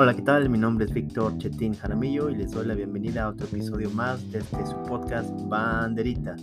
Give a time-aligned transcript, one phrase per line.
[0.00, 0.48] Hola, ¿qué tal?
[0.48, 4.30] Mi nombre es Víctor Chetín Jaramillo y les doy la bienvenida a otro episodio más
[4.30, 6.36] de este su podcast Banderita.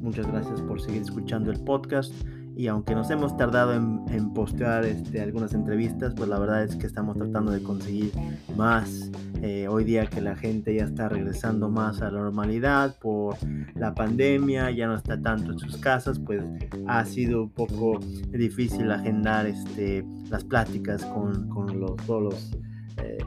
[0.00, 2.12] Muchas gracias por seguir escuchando el podcast
[2.56, 6.88] y aunque nos hemos tardado en, postear este, algunas entrevistas, pues la verdad es que
[6.88, 8.10] estamos tratando de conseguir
[8.56, 9.12] más.
[9.40, 13.36] Eh, hoy día que la gente ya está regresando más a la normalidad por
[13.76, 16.42] la pandemia, ya no está tanto en sus casas, pues
[16.88, 18.00] ha sido un poco
[18.32, 22.50] difícil agendar este, las pláticas con, con los, todos
[22.98, 23.18] eh,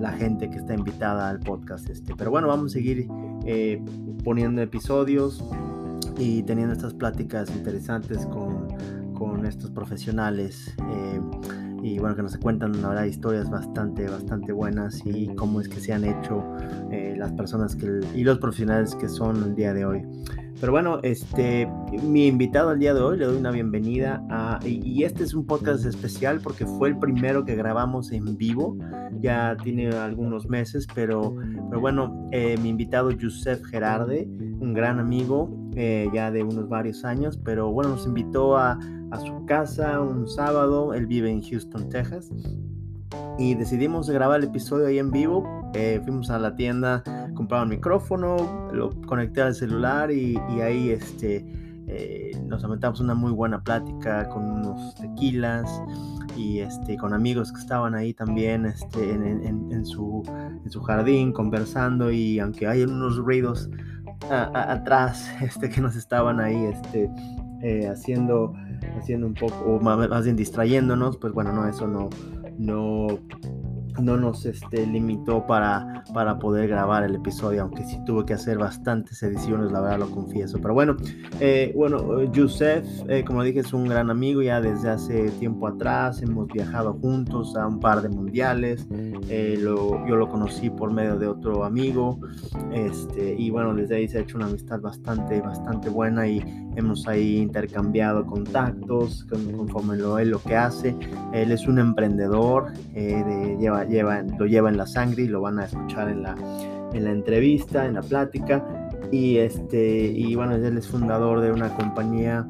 [0.00, 2.14] la gente que está invitada al podcast este.
[2.16, 3.06] Pero bueno, vamos a seguir
[3.46, 3.82] eh,
[4.24, 5.44] poniendo episodios
[6.18, 8.68] y teniendo estas pláticas interesantes con,
[9.14, 11.20] con estos profesionales eh,
[11.82, 15.92] y bueno que nos cuentan la historias bastante bastante buenas y cómo es que se
[15.92, 16.44] han hecho
[17.16, 20.06] las personas que, y los profesionales que son el día de hoy
[20.62, 21.68] pero bueno, este,
[22.04, 25.44] mi invitado al día de hoy le doy una bienvenida a, y, este es un
[25.44, 28.78] podcast especial porque fue el primero que grabamos en vivo,
[29.20, 31.34] ya tiene algunos meses, pero,
[31.68, 34.28] pero bueno, eh, mi invitado Joseph Gerarde,
[34.60, 38.78] un gran amigo eh, ya de unos varios años, pero bueno, nos invitó a,
[39.10, 42.30] a su casa un sábado, él vive en Houston, Texas,
[43.36, 45.61] y decidimos grabar el episodio ahí en vivo.
[45.74, 47.02] Eh, fuimos a la tienda,
[47.34, 51.44] compraba un micrófono, lo conecté al celular y, ahí este,
[51.88, 55.82] eh, nos aumentamos una muy buena plática con unos tequilas
[56.36, 60.22] y este, con amigos que estaban ahí también este, en, su,
[60.64, 63.70] en su jardín conversando y aunque hay unos ruidos
[64.30, 67.10] atrás este, que nos estaban ahí este,
[67.62, 68.54] eh, haciendo,
[68.98, 72.10] haciendo un poco, o más bien distrayéndonos, pues bueno, no, eso no,
[72.58, 73.06] no,
[74.00, 78.58] no nos este, limitó para, para poder grabar el episodio, aunque sí tuve que hacer
[78.58, 80.58] bastantes ediciones, la verdad lo confieso.
[80.60, 80.96] Pero bueno,
[81.40, 86.22] eh, bueno, Yusef, eh, como dije, es un gran amigo ya desde hace tiempo atrás,
[86.22, 88.86] hemos viajado juntos a un par de mundiales,
[89.28, 92.18] eh, yo lo conocí por medio de otro amigo,
[92.72, 96.40] este, y bueno, desde ahí se ha hecho una amistad bastante, bastante buena y
[96.76, 100.96] hemos ahí intercambiado contactos conforme lo, él lo que hace.
[101.32, 105.58] Él es un emprendedor, de, lleva lleva, lo lleva en la sangre y lo van
[105.58, 106.34] a escuchar en la,
[106.92, 108.64] en la entrevista, en la plática.
[109.10, 112.46] Y, este, y bueno, él es fundador de una compañía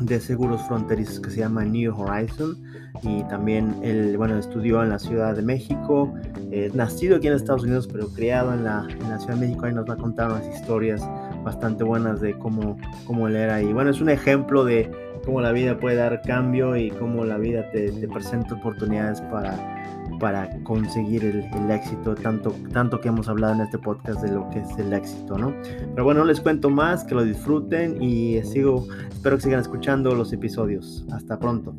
[0.00, 2.56] de seguros fronterizos que se llama New Horizon.
[3.02, 6.12] Y también él, bueno, estudió en la Ciudad de México,
[6.50, 9.66] eh, nacido aquí en Estados Unidos, pero criado en la, en la, Ciudad de México,
[9.66, 11.02] ahí nos va a contar unas historias
[11.44, 12.76] bastante buenas de cómo,
[13.06, 13.62] cómo él era.
[13.62, 14.90] Y bueno, es un ejemplo de
[15.24, 19.79] cómo la vida puede dar cambio y cómo la vida te, te presenta oportunidades para
[20.18, 24.60] para conseguir el, éxito, tanto, tanto que hemos hablado en este podcast de lo que
[24.60, 25.54] es el éxito, ¿no?
[25.62, 30.14] Pero bueno, no les cuento más, que lo disfruten y sigo, espero que sigan escuchando
[30.14, 31.04] los episodios.
[31.12, 31.74] Hasta pronto.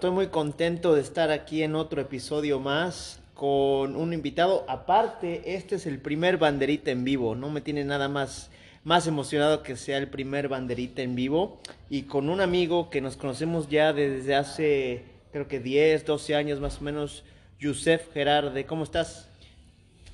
[0.00, 4.64] Estoy muy contento de estar aquí en otro episodio más con un invitado.
[4.66, 7.34] Aparte, este es el primer banderita en vivo.
[7.34, 8.50] No me tiene nada más,
[8.82, 11.60] más emocionado que sea el primer banderita en vivo.
[11.90, 16.60] Y con un amigo que nos conocemos ya desde hace, creo que 10, 12 años
[16.60, 17.22] más o menos,
[17.58, 18.64] Yusef Gerarde.
[18.64, 19.28] ¿Cómo estás?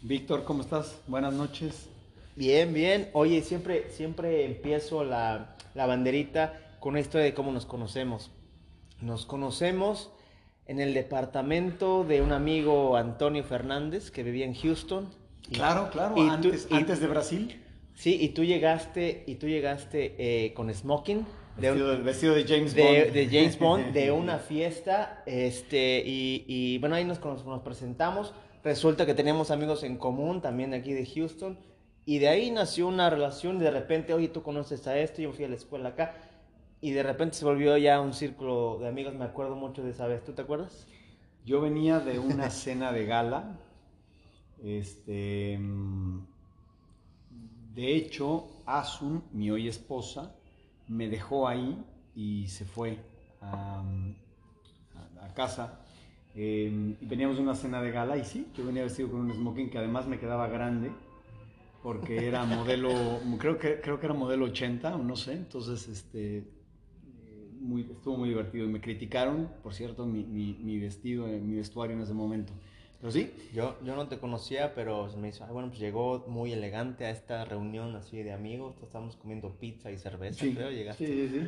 [0.02, 0.98] Víctor, ¿cómo estás?
[1.06, 1.88] Buenas noches.
[2.34, 3.08] Bien, bien.
[3.12, 8.32] Oye, siempre, siempre empiezo la, la banderita con una historia de cómo nos conocemos.
[9.00, 10.10] Nos conocemos
[10.66, 15.08] en el departamento de un amigo Antonio Fernández que vivía en Houston.
[15.52, 17.62] Claro, claro, antes, antes de Brasil.
[17.94, 21.26] Sí, y tú llegaste, y tú llegaste eh, con smoking.
[21.56, 23.12] De vestido, de James Bond.
[23.12, 25.22] De James Bond, de una fiesta.
[25.24, 28.34] Este, y, bueno, ahí nos, nos presentamos.
[28.64, 31.58] Resulta que teníamos amigos en común también aquí de Houston.
[32.04, 33.58] Y de ahí nació una relación.
[33.58, 36.14] De repente, oye, tú conoces a esto, yo fui a la escuela acá
[36.86, 39.12] y de repente se volvió ya un círculo de amigos.
[39.12, 40.22] Me acuerdo mucho de esa vez.
[40.22, 40.86] ¿Tú te acuerdas?
[41.44, 43.58] Yo venía de una cena de gala.
[44.62, 45.58] Este,
[47.74, 50.36] de hecho, Asun, mi hoy esposa,
[50.86, 51.76] me dejó ahí
[52.14, 53.00] y se fue
[53.40, 53.82] a,
[55.34, 55.80] casa.
[56.36, 59.34] Em, y veníamos de una cena de gala y sí, yo venía vestido con un
[59.34, 60.92] smoking que además me quedaba grande
[61.82, 62.90] porque era modelo,
[63.40, 66.55] creo que, creo que era modelo 80 o no sé, entonces este,
[67.90, 68.64] estuvo muy divertido.
[68.66, 72.52] Y me criticaron, por cierto, mi, mi, vestido, eh, mi vestuario en ese momento.
[73.00, 73.30] Pero sí.
[73.52, 77.44] Yo, yo no te conocía, pero me hizo, bueno, pues llegó muy elegante a esta
[77.44, 78.74] reunión así de amigos.
[78.82, 80.56] Estábamos comiendo pizza y cerveza, sí,
[80.96, 81.40] Sí, sí, sí.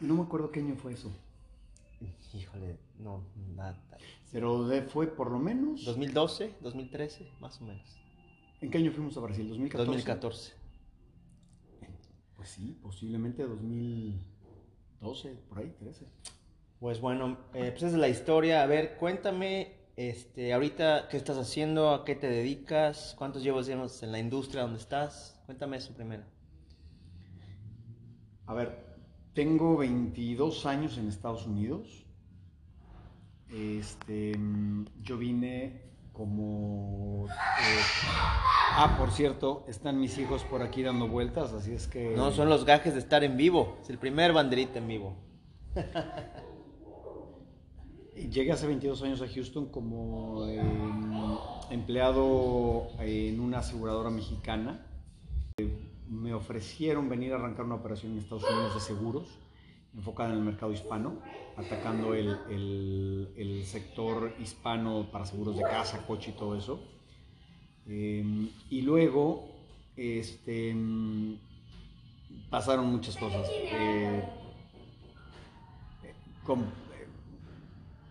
[0.00, 1.10] no me acuerdo qué año fue eso.
[2.34, 3.24] Híjole, no,
[3.54, 3.78] nada.
[4.32, 5.84] Pero de- fue por lo menos...
[5.84, 7.96] 2012, 2013, más o menos.
[8.60, 9.50] ¿En qué año fuimos a Brasil?
[9.50, 9.84] ¿2014?
[9.86, 10.52] 2014.
[12.36, 13.44] Pues sí, posiblemente
[15.02, 16.06] 2012, por ahí, 13.
[16.78, 18.62] Pues bueno, eh, pues esa es la historia.
[18.62, 24.02] A ver, cuéntame, este, ahorita qué estás haciendo, a qué te dedicas, cuántos llevas digamos,
[24.02, 25.40] en la industria donde estás.
[25.46, 26.24] Cuéntame eso primero.
[28.46, 28.84] A ver,
[29.34, 32.06] tengo 22 años en Estados Unidos.
[33.50, 37.26] Este, mm, yo vine como...
[37.28, 37.80] eh,
[38.76, 42.14] ah, por cierto, están mis hijos por aquí dando vueltas, así es que...
[42.16, 43.76] No, son los gajes de estar en vivo.
[43.82, 45.16] Es el primer banderita en vivo.
[48.14, 51.36] Llegué hace 22 años a Houston como em,
[51.70, 54.86] empleado en una aseguradora mexicana.
[55.58, 59.38] Eh, Me ofrecieron venir a arrancar una operación en Estados Unidos de seguros,
[59.94, 61.18] enfocada en el mercado hispano,
[61.56, 66.80] atacando el, el- sector hispano para seguros de casa, coche y todo eso.
[67.86, 69.50] Em, y luego,
[69.96, 71.38] este, em,
[72.50, 73.48] pasaron muchas cosas.
[73.70, 74.22] Eh,
[76.42, 76.72] com-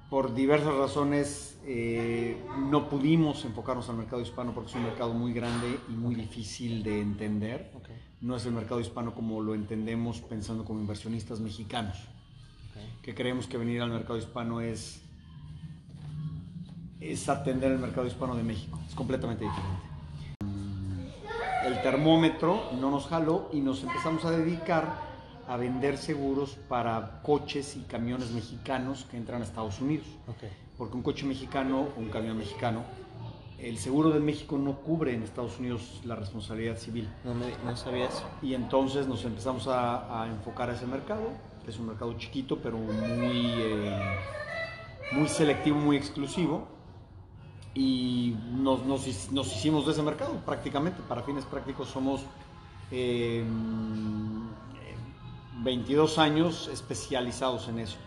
[0.09, 2.35] por diversas razones eh,
[2.69, 6.83] no pudimos enfocarnos al mercado hispano porque es un mercado muy grande y muy difícil
[6.83, 7.71] de entender.
[8.21, 11.97] No es el mercado hispano como lo entendemos pensando como inversionistas mexicanos,
[13.01, 15.01] que creemos que venir al mercado hispano es,
[16.99, 18.79] es atender el mercado hispano de México.
[18.87, 19.81] Es completamente diferente.
[20.43, 25.11] Mm, El termómetro no nos jaló y nos empezamos a dedicar
[25.47, 30.05] a vender seguros para coches y camiones mexicanos que entran a Estados Unidos
[30.81, 32.83] porque un coche mexicano o un camión mexicano,
[33.61, 37.07] el seguro de México no cubre en Estados Unidos la responsabilidad civil.
[37.23, 38.23] No, me, no sabía eso.
[38.41, 41.29] Y entonces nos empezamos a, a enfocar a ese mercado,
[41.63, 44.15] que es un mercado chiquito, pero muy, eh,
[45.11, 46.67] muy selectivo, muy exclusivo.
[47.73, 51.01] Y nos, nos nos hicimos de ese mercado prácticamente.
[51.07, 52.21] Para fines prácticos somos
[52.91, 53.45] eh,
[55.63, 57.97] 22 años especializados en eso.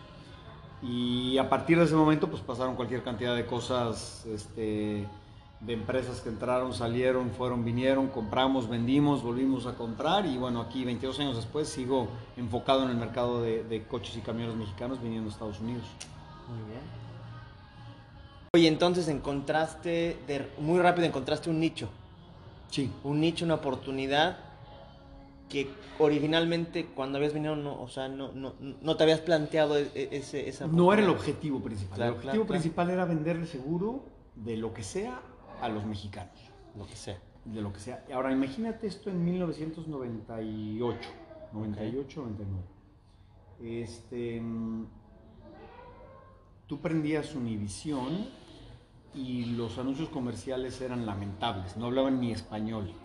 [0.81, 5.07] Y a partir de ese momento, pues pasaron cualquier cantidad de cosas, este,
[5.61, 10.25] de empresas que entraron, salieron, fueron, vinieron, compramos, vendimos, volvimos a comprar.
[10.25, 12.07] Y bueno, aquí 22 años después sigo
[12.37, 15.83] enfocado en el mercado de, de coches y camiones mexicanos viniendo a Estados Unidos.
[16.47, 16.81] Muy bien.
[18.55, 21.89] Oye, entonces encontraste, de- muy rápido encontraste un nicho.
[22.69, 22.91] Sí.
[23.03, 24.37] Un nicho, una oportunidad
[25.49, 25.69] que
[25.99, 30.09] originalmente cuando habías venido, no, o sea, no, no, no te habías planteado e- e-
[30.11, 31.95] ese, esa No era el objetivo principal.
[31.95, 32.61] Claro, el objetivo claro, claro.
[32.61, 34.03] principal era venderle seguro
[34.35, 35.21] de lo que sea
[35.61, 36.33] a los mexicanos.
[36.77, 37.17] Lo que sea.
[37.45, 38.03] de lo que sea.
[38.13, 41.09] Ahora, imagínate esto en 1998,
[41.53, 42.75] 98, 99.
[43.61, 44.85] Este, mm,
[46.67, 48.27] tú prendías Univisión
[49.13, 52.91] y los anuncios comerciales eran lamentables, no hablaban ni español.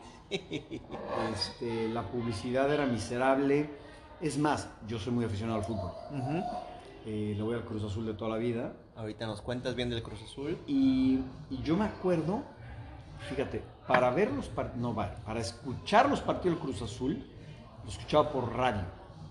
[1.32, 3.68] Este, la publicidad era miserable.
[4.20, 5.90] Es más, yo soy muy aficionado al fútbol.
[7.04, 8.72] Eh, le voy al Cruz Azul de toda la vida.
[9.00, 10.58] Ahorita nos cuentas bien del Cruz Azul.
[10.66, 12.42] Y, y yo me acuerdo,
[13.30, 17.24] fíjate, para ver los par- no para escuchar los partidos del Cruz Azul,
[17.82, 18.82] los escuchaba por radio,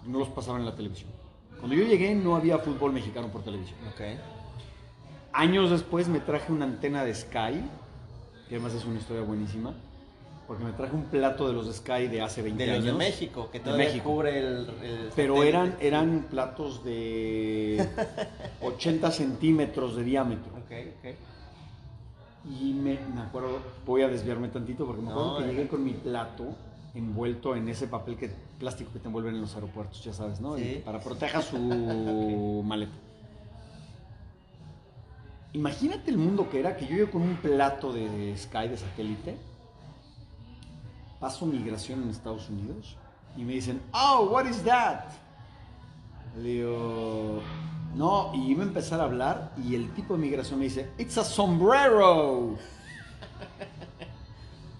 [0.08, 1.12] no los pasaban en la televisión.
[1.60, 3.78] Cuando yo llegué no había fútbol mexicano por televisión.
[3.94, 4.02] Ok.
[5.34, 7.64] Años después me traje una antena de Sky,
[8.48, 9.76] que además es una historia buenísima,
[10.50, 12.86] porque me traje un plato de los Sky de hace 20 De los años.
[12.94, 14.10] de México, que De todavía México.
[14.10, 15.48] cubre el, el Pero satélite.
[15.50, 17.88] eran, eran platos de
[18.64, 20.52] 80 centímetros de diámetro.
[20.54, 21.16] Ok, ok.
[22.60, 25.84] Y me, me acuerdo, voy a desviarme tantito porque me acuerdo No, que llegué con
[25.84, 26.46] mi plato
[26.96, 30.58] envuelto en ese papel que, plástico que te envuelven en los aeropuertos, ya sabes, ¿no?
[30.58, 30.82] Sí.
[30.84, 31.60] Para proteger su
[32.66, 32.94] maleta.
[35.54, 39.36] Imagínate el mundo que era que yo llego con un plato de Sky de satélite,
[41.20, 42.96] paso migración en Estados Unidos
[43.36, 45.06] y me dicen, oh, what is that?
[46.38, 47.42] Le digo,
[47.96, 51.18] no, y iba a empezar a hablar y el tipo de migración me dice, it's
[51.18, 52.56] a sombrero.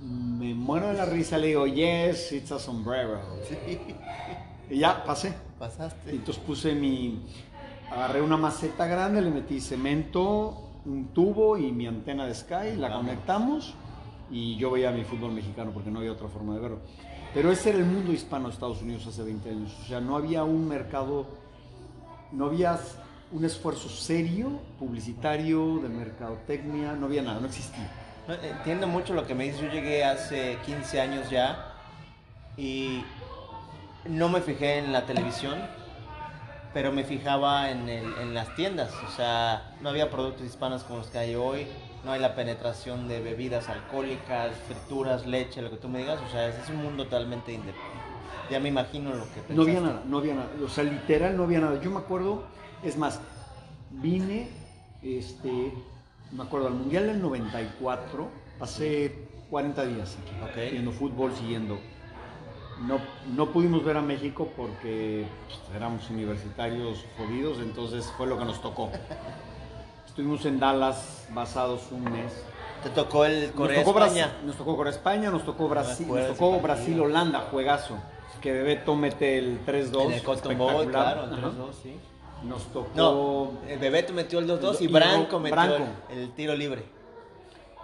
[0.02, 3.20] Me muero de la risa, le digo, yes, it's a sombrero.
[4.70, 5.30] Y ya, pasé.
[5.30, 6.12] Y Pasaste.
[6.12, 7.26] entonces puse mi,
[7.92, 12.88] agarré una maceta grande, le metí cemento, un tubo y mi antena de Sky, la
[12.88, 13.04] Vamos.
[13.06, 13.76] conectamos
[14.32, 16.80] y yo veía mi fútbol mexicano porque no había otra forma de verlo.
[17.34, 19.72] Pero ese era el mundo hispano de Estados Unidos hace 20 años.
[19.84, 21.26] O sea, no había un mercado,
[22.32, 22.80] no había
[23.32, 27.90] un esfuerzo serio, publicitario, de mercadotecnia, no había nada, no existía.
[28.44, 29.62] Entiendo mucho lo que me dices.
[29.62, 31.74] Yo llegué hace 15 años ya
[32.58, 33.04] y
[34.06, 35.58] no me fijé en la televisión.
[36.72, 41.00] pero me fijaba en, el- en las tiendas, o sea, no había productos hispanos como
[41.00, 41.66] los que hay hoy,
[42.04, 46.32] no hay la penetración de bebidas alcohólicas, frituras, leche, lo que tú me digas, o
[46.32, 48.00] sea, es un mundo totalmente independiente.
[48.50, 49.54] Ya me imagino lo que pensaste.
[49.54, 50.50] No había nada, no había nada.
[50.64, 51.80] O sea, literal no había nada.
[51.82, 52.44] Yo me acuerdo,
[52.84, 53.20] es más,
[53.92, 54.50] vine,
[55.04, 55.74] este,
[56.32, 58.28] me acuerdo, al Mundial del 94,
[58.58, 60.72] pasé 40 días aquí, Ok.
[60.72, 61.80] viendo fútbol, siguiendo.
[62.82, 62.98] No,
[63.36, 68.62] no pudimos ver a México porque pues, éramos universitarios jodidos, entonces fue lo que nos
[68.62, 68.90] tocó.
[70.20, 72.44] Estuvimos en Dallas basados un mes.
[72.84, 74.26] Te tocó el Nos Corea tocó, España.
[74.26, 76.62] Brasil, nos tocó Corea España, nos tocó Brasil, nos tocó partido.
[76.62, 77.96] Brasil-Holanda, juegazo.
[78.42, 80.06] Que Bebeto mete el 3-2.
[80.08, 81.52] En el Cotton Bowl, claro, Ajá.
[81.52, 81.96] 3-2, sí.
[82.44, 85.88] Nos tocó No, el Bebeto metió el 2-2 y Y Branco metió Branco.
[86.10, 86.84] El, el tiro libre.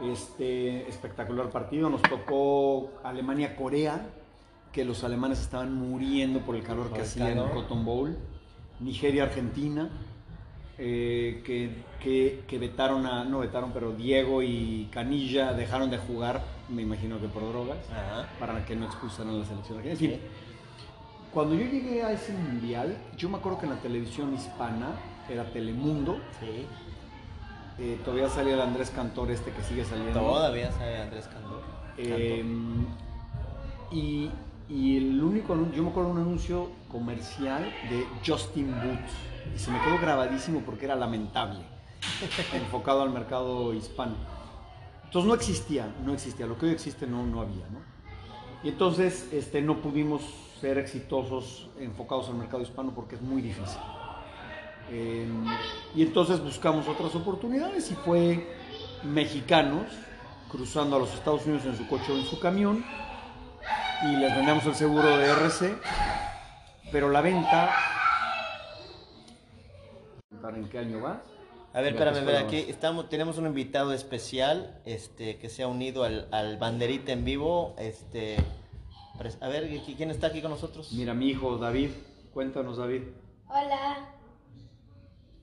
[0.04, 1.89] este espectacular partido.
[1.89, 4.10] Nos tocó Alemania-Corea,
[4.74, 7.50] que los alemanes estaban muriendo por el calor Por que el hacía en el.
[7.51, 8.18] Cotton Bowl.
[8.82, 9.89] Nigeria-Argentina,
[10.77, 11.70] eh, que,
[12.01, 17.20] que, que vetaron a, no vetaron, pero Diego y Canilla dejaron de jugar, me imagino
[17.20, 17.77] que por drogas.
[17.91, 18.27] Ajá.
[18.39, 20.13] para que no expulsaran a la selección argentina.
[20.13, 20.29] En fin,
[21.34, 24.88] cuando yo llegué a ese mundial, yo me acuerdo que en la televisión hispana
[25.29, 26.65] era Telemundo, Sí.
[27.79, 30.20] eh, todavía salía el Andrés Cantor este que sigue saliendo.
[30.20, 31.62] Todavía sabe Andrés Candor.
[31.98, 32.44] Eh,
[33.91, 34.29] y,
[34.70, 39.13] y el único anuncio, yo me acuerdo de un anuncio comercial de Justin Boots,
[39.56, 41.60] y se me quedó grabadísimo porque era lamentable,
[42.54, 44.15] enfocado al mercado hispano.
[45.04, 47.80] Entonces no existía, no existía, lo que hoy existe no, no había, ¿no?
[48.63, 50.22] Y entonces este, no pudimos
[50.60, 53.80] ser exitosos enfocados al mercado hispano porque es muy difícil.
[54.89, 55.27] Eh,
[55.96, 58.56] y entonces buscamos otras oportunidades y fue
[59.04, 59.86] mexicanos
[60.50, 62.84] cruzando a los Estados Unidos en su coche o en su camión
[64.04, 65.75] y les vendemos el seguro de RC,
[66.95, 67.75] pero la venta...
[70.55, 71.21] ¿En qué año va?
[71.73, 72.69] A ver, espérame, ver, ¿cómo aquí vas?
[72.69, 77.75] estamos, tenemos un invitado especial este, que se ha unido al, al Banderita en vivo.
[77.77, 78.37] Este,
[79.41, 80.93] a ver, ¿qui- ¿quién está aquí con nosotros?
[80.93, 81.89] Mira, mi hijo David,
[82.33, 83.01] cuéntanos David.
[83.49, 83.97] Hola,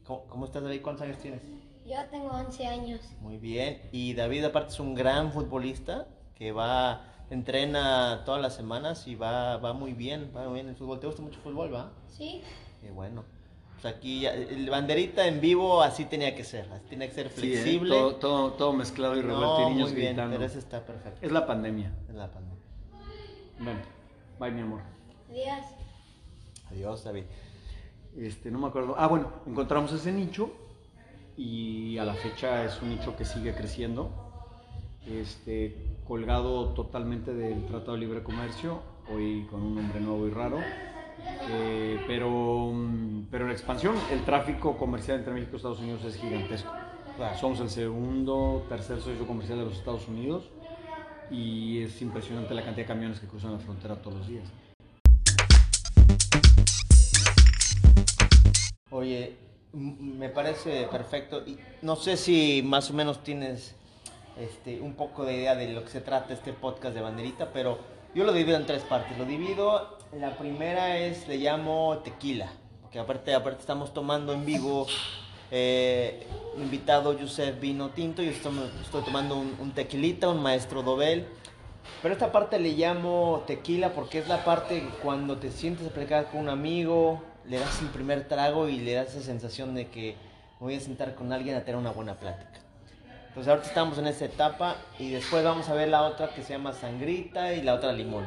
[0.07, 0.81] ¿Cómo, cómo estás, David?
[0.81, 1.43] ¿Cuántos años tienes?
[1.85, 3.01] yo tengo 11 años.
[3.21, 3.83] Muy bien.
[3.93, 9.57] Y David, aparte, es un gran futbolista que va, entrena todas las semanas y va,
[9.57, 11.01] va muy bien, va muy bien en el fútbol.
[11.01, 11.93] ¿Te gusta mucho el fútbol, va?
[12.09, 12.43] ¿Sí?
[12.81, 13.25] Qué bueno.
[13.81, 17.31] Pues aquí, ya- el Banderita en vivo así tenía que ser, así tenía que ser
[17.31, 17.95] flexible.
[17.97, 17.99] ¿eh?
[17.99, 20.37] todo, todo, todo mezclado y No, revuelto y niños muy bien, gritando.
[20.37, 21.19] pero ese está perfecto.
[21.25, 21.93] Es la pandemia.
[22.09, 22.63] Es la pandemia.
[23.59, 23.81] Bueno,
[24.39, 24.81] bye mi amor.
[25.31, 25.65] Adiós.
[26.71, 27.25] Adiós, David.
[28.17, 28.95] Este, no me acuerdo.
[28.99, 30.53] Ah, bueno, encontramos ese nicho
[31.37, 34.11] y a la fecha es un nicho que sigue creciendo.
[35.07, 40.59] Este, colgado totalmente del Tratado de Libre Comercio, hoy con un nombre nuevo y raro.
[41.49, 46.17] Eh, pero, mm, pero en expansión, el tráfico comercial entre México y Estados Unidos es
[46.17, 46.71] gigantesco.
[47.17, 47.39] Claro.
[47.39, 50.51] Somos el segundo, tercer socio comercial de los Estados Unidos
[51.31, 54.53] y es impresionante la cantidad de camiones que cruzan la frontera todos los días.
[58.91, 59.35] Oye,
[59.73, 61.43] me parece perfecto.
[61.81, 63.77] No sé si más o menos tienes
[64.39, 67.79] este, un poco de idea de lo que se trata este podcast de Banderita, pero
[68.15, 69.17] yo lo divido en tres partes.
[69.19, 74.87] Lo divido, la primera es, le llamo tequila, porque aparte, aparte estamos tomando en vivo,
[75.51, 76.27] eh,
[76.59, 81.27] invitado Yusef Vino Tinto, y estoy, tomando un, un tequilita, un maestro Dobel.
[82.01, 86.41] Pero esta parte le llamo tequila porque es la parte cuando te sientes a con
[86.41, 90.17] un amigo, le das el primer trago y le das esa sensación de que
[90.61, 92.62] voy a sentar con alguien a tener una buena plática.
[93.33, 96.53] Entonces ahorita estamos en esa etapa y después vamos a ver la otra que se
[96.53, 98.27] llama sangrita y la otra limón.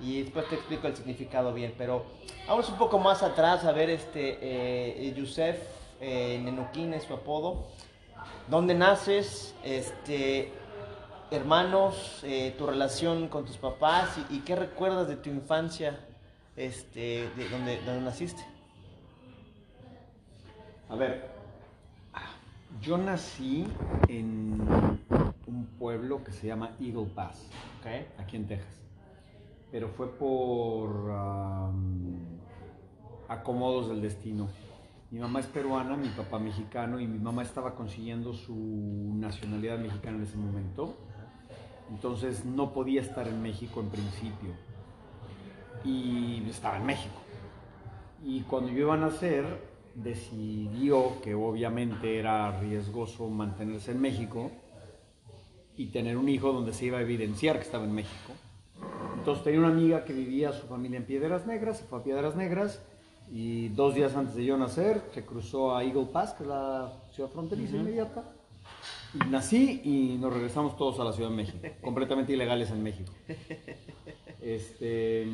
[0.00, 2.06] Y después te explico el significado bien, pero
[2.48, 5.60] vamos un poco más atrás a ver este eh, Yusef
[6.00, 6.44] eh,
[6.74, 7.68] es su apodo.
[8.48, 9.54] ¿Dónde naces?
[9.62, 10.52] Este,
[11.30, 16.00] hermanos, eh, tu relación con tus papás y, y qué recuerdas de tu infancia,
[16.56, 18.44] este, de donde, donde naciste.
[20.88, 21.31] A ver,
[22.80, 23.66] yo nací
[24.08, 24.60] en
[25.46, 27.48] un pueblo que se llama Eagle Pass,
[28.18, 28.80] aquí en Texas.
[29.70, 31.10] Pero fue por
[33.28, 34.48] acomodos del destino.
[35.10, 40.16] Mi mamá es peruana, mi papá mexicano y mi mamá estaba consiguiendo su nacionalidad mexicana
[40.16, 40.96] en ese momento.
[41.90, 44.50] Entonces no podía estar en México en principio.
[45.84, 47.16] Y estaba en México.
[48.24, 49.44] Y cuando yo iba a nacer,
[49.94, 54.50] decidió que obviamente era riesgoso mantenerse en México
[55.76, 58.32] y tener un hijo donde se iba a evidenciar que estaba en México.
[59.16, 62.36] Entonces tenía una amiga que vivía su familia en Piedras Negras, se fue a Piedras
[62.36, 62.80] Negras,
[63.30, 66.92] Y dos días antes de yo nacer, se cruzó a Eagle Pass, que es la
[67.12, 68.24] ciudad fronteriza inmediata.
[69.14, 73.12] Y nací y nos regresamos todos a la Ciudad de México, completamente ilegales en México.
[74.40, 75.26] Este,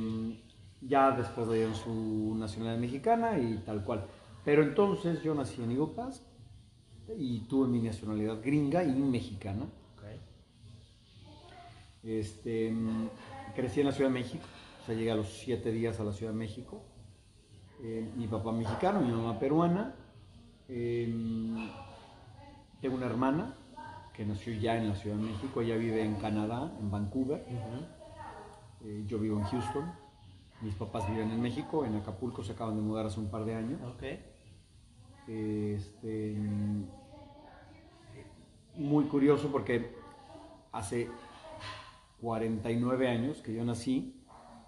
[0.83, 4.05] ya después le dieron su nacionalidad mexicana y tal cual.
[4.49, 6.23] Pero entonces yo nací en Eagle Pass
[7.19, 9.67] y tuve mi nacionalidad gringa y mexicana.
[12.03, 13.09] Este, mm,
[13.55, 14.45] crecí en la Ciudad de México,
[14.81, 16.81] o sea, llegué a los siete días a la Ciudad de México.
[17.83, 19.95] Eh, mi papá mexicano, mi mamá peruana.
[20.71, 21.13] Eh,
[22.81, 23.55] tengo una hermana
[24.15, 27.45] que nació ya en la Ciudad de México, ella vive en Canadá, en Vancouver.
[28.83, 29.93] Eh, yo vivo en Houston.
[30.63, 33.55] Mis papás viven en México, en Acapulco, se acaban de mudar hace un par de
[33.55, 33.79] años.
[35.29, 36.37] Este,
[38.75, 39.95] muy curioso porque
[40.73, 41.09] hace
[42.23, 44.15] 49 años que yo nací,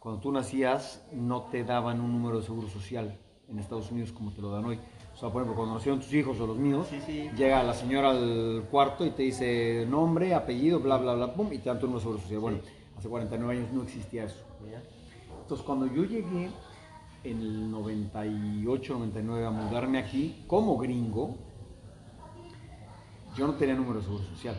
[0.01, 4.33] cuando tú nacías no te daban un número de seguro social en Estados Unidos como
[4.33, 4.79] te lo dan hoy.
[5.15, 7.31] O sea, por ejemplo, cuando nacieron tus hijos o los míos, Sí, sí.
[7.37, 11.59] llega la señora al cuarto y te dice nombre, apellido, bla, bla, bla, pum, y
[11.59, 12.41] te dan tu número de seguro social.
[12.41, 12.59] Bueno,
[12.97, 14.45] hace 49 años no existía eso.
[15.43, 16.49] Entonces, cuando yo llegué
[17.25, 21.37] en el 98, 99 a mudarme aquí como gringo,
[23.37, 24.57] yo no tenía número de seguro social.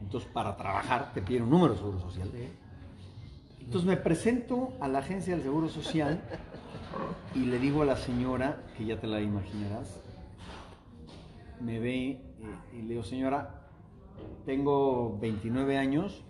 [0.00, 2.30] Entonces, para trabajar te piden un número de seguro social.
[3.66, 6.20] Entonces me presento a la agencia del Seguro Social
[7.34, 10.00] y le digo a la señora, que ya te la imaginarás,
[11.60, 12.22] me ve eh,
[12.74, 13.66] y le digo, señora,
[14.44, 16.22] tengo 29 años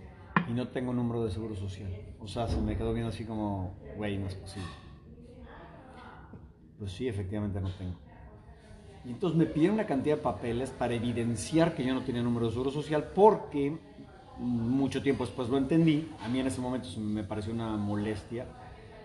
[0.49, 1.91] y no tengo número de Seguro Social.
[2.21, 4.86] O sea, se me quedó viendo así como, güey, no es posible.
[6.79, 7.97] Pues sí, efectivamente no tengo.
[9.05, 12.47] Y entonces me pidieron una cantidad de papeles para evidenciar que yo no tenía número
[12.47, 13.79] de seguro social porque
[14.39, 16.11] mucho tiempo después lo entendí.
[16.21, 18.47] A mí en ese momento me pareció una molestia,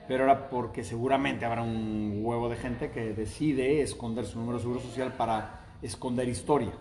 [0.08, 4.64] pero era porque seguramente habrá un huevo de gente que decide esconder su número de
[4.64, 6.72] seguro social para esconder historia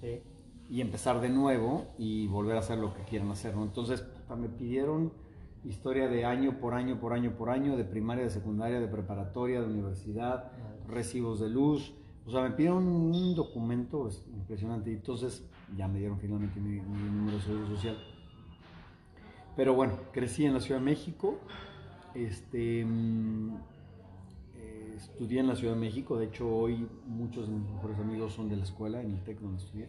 [0.00, 0.20] Sí.
[0.68, 3.54] y empezar de nuevo y volver a hacer lo que quieran hacer.
[3.56, 3.62] ¿no?
[3.62, 4.04] Entonces
[4.36, 5.12] me pidieron
[5.66, 9.60] historia de año por año, por año, por año, de primaria, de secundaria, de preparatoria,
[9.60, 10.50] de universidad,
[10.88, 11.94] recibos de luz.
[12.26, 15.44] O sea, me pidieron un documento es impresionante y entonces
[15.76, 17.96] ya me dieron finalmente mi, mi número de seguro social.
[19.56, 21.38] Pero bueno, crecí en la Ciudad de México,
[22.14, 22.86] este, eh,
[24.96, 28.48] estudié en la Ciudad de México, de hecho hoy muchos de mis mejores amigos son
[28.48, 29.88] de la escuela, en el TEC donde estudié.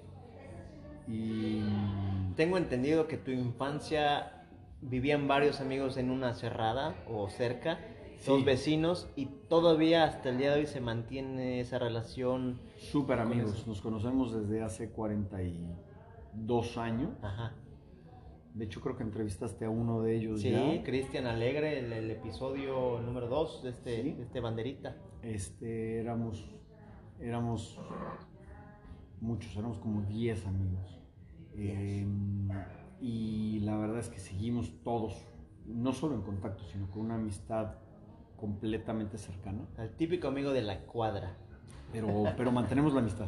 [1.07, 4.36] Y mm, Tengo entendido que tu infancia
[4.81, 7.79] vivían varios amigos en una cerrada o cerca,
[8.25, 8.43] dos Sí.
[8.45, 12.59] vecinos, y todavía hasta el día de hoy se mantiene esa relación.
[12.77, 13.67] súper amigos, eso.
[13.67, 17.11] nos conocemos desde hace 42 años.
[17.21, 17.53] Ajá.
[18.53, 20.83] De hecho creo que entrevistaste a uno de ellos Sí, ya.
[20.83, 24.11] Cristian Alegre, el, el episodio número 2 de este, Sí.
[24.13, 24.95] de este banderita.
[25.21, 26.49] Este, éramos,
[27.19, 27.79] éramos
[29.21, 30.99] muchos, éramos como 10 amigos.
[31.55, 32.05] Eh,
[32.99, 35.13] y la verdad es que seguimos todos,
[35.65, 37.75] no solo en contacto, sino con una amistad
[38.37, 39.67] completamente cercana.
[39.77, 41.35] El típico amigo de la cuadra.
[41.91, 43.27] pero, pero mantenemos la amistad.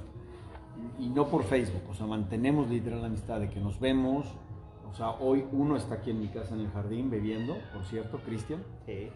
[0.97, 4.27] Y no por Facebook, o sea, mantenemos literal la amistad de que nos vemos.
[4.89, 8.19] O sea, hoy uno está aquí en mi casa en el jardín bebiendo, por cierto,
[8.19, 8.63] Cristian.
[8.85, 9.09] Sí.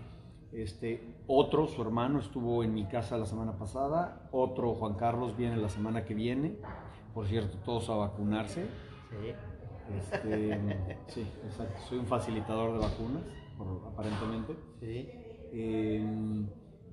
[0.51, 4.29] Este, otro, su hermano, estuvo en mi casa la semana pasada.
[4.31, 6.57] Otro, Juan Carlos, viene la semana que viene.
[7.13, 8.65] Por cierto, todos a vacunarse.
[9.09, 9.33] Sí.
[9.97, 10.59] Este,
[11.07, 11.79] sí, exacto.
[11.87, 13.23] Soy un facilitador de vacunas,
[13.57, 14.55] por- aparentemente.
[14.79, 15.09] Sí.
[15.51, 16.45] Eh,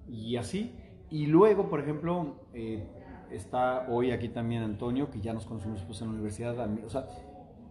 [0.09, 0.75] y así.
[1.11, 2.87] Y luego, por ejemplo, eh,
[3.31, 6.57] está hoy aquí también Antonio, que ya nos conocimos pues, en la universidad.
[6.85, 7.07] O sea,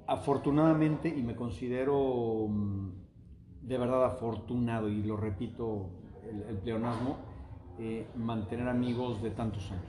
[0.07, 2.89] afortunadamente, y me considero mm,
[3.63, 5.89] de verdad afortunado, y lo repito,
[6.29, 7.17] el, el pleonasmo,
[7.77, 9.85] eh, mantener amigos de tantos años.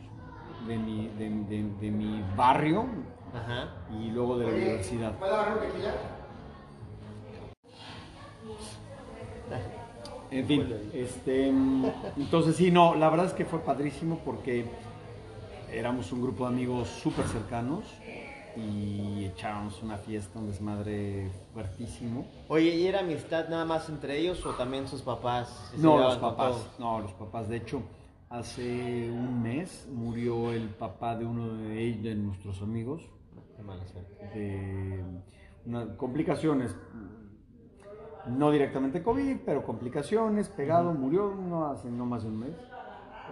[0.66, 2.85] De mi, de, de- de mi barrio
[3.35, 3.69] Ajá.
[3.93, 5.12] y luego de la universidad.
[10.31, 11.85] En fin, este, mm,
[12.16, 14.64] entonces sí, no, la verdad es que fue padrísimo porque
[15.73, 17.85] éramos un grupo de amigos súper cercanos
[18.57, 22.27] y echábamos una fiesta, un desmadre fuertísimo.
[22.49, 25.73] Oye, ¿y era amistad nada más entre ellos o también sus papás?
[25.77, 27.49] No, los papás, no, los papás.
[27.49, 27.83] De hecho,
[28.29, 33.03] hace un mes murió el papá de uno de, ellos, de nuestros amigos
[33.61, 34.38] Qué mala suerte.
[34.38, 35.05] de
[35.66, 36.75] una- complicaciones,
[38.27, 42.55] no directamente COVID, pero complicaciones, pegado, murió no hace no más de un mes.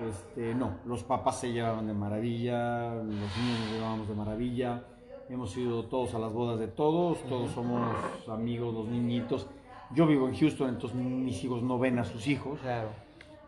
[0.06, 4.84] Este, no, los papás se llevaban de maravilla, los niños nos llevábamos de maravilla,
[5.30, 7.80] hemos ido todos a las bodas de todos, todos somos
[8.28, 9.48] amigos, los niñitos.
[9.94, 12.90] Yo vivo en Houston, entonces mis hijos no ven a sus hijos, Claro.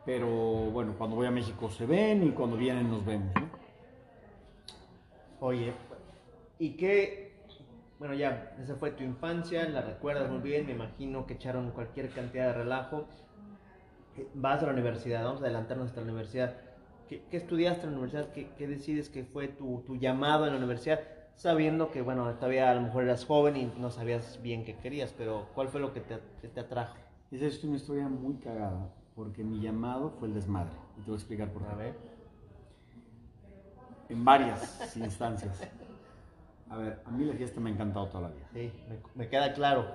[0.07, 0.27] Pero
[0.73, 3.29] bueno, cuando voy a México se ven y cuando vienen nos vemos.
[3.35, 3.51] ¿no?
[5.47, 5.73] Oye,
[6.61, 7.33] ¿y qué?
[7.99, 12.11] Bueno, ya, esa fue tu infancia, la recuerdas muy bien, me imagino que echaron cualquier
[12.11, 13.07] cantidad de relajo.
[14.17, 16.57] Eh, Vas a la universidad, vamos a adelantarnos hasta la universidad.
[17.09, 18.33] ¿Qué, qué estudiaste en la universidad?
[18.33, 21.01] ¿Qué, qué decides que fue tu, tu, llamado en la universidad?
[21.35, 25.13] Sabiendo que, bueno, todavía a lo mejor eras joven y no sabías bien qué querías,
[25.17, 26.97] pero ¿cuál fue lo que te, que te atrajo?
[27.31, 30.73] Esa es una historia muy cagada, porque mi llamado fue el desmadre.
[30.99, 31.69] Y te voy a explicar por qué.
[31.71, 31.95] A ver.
[34.09, 35.61] En varias instancias.
[36.71, 38.47] A ver, a mí la fiesta me ha encantado toda la vida.
[38.55, 39.87] Sí, me, me queda claro.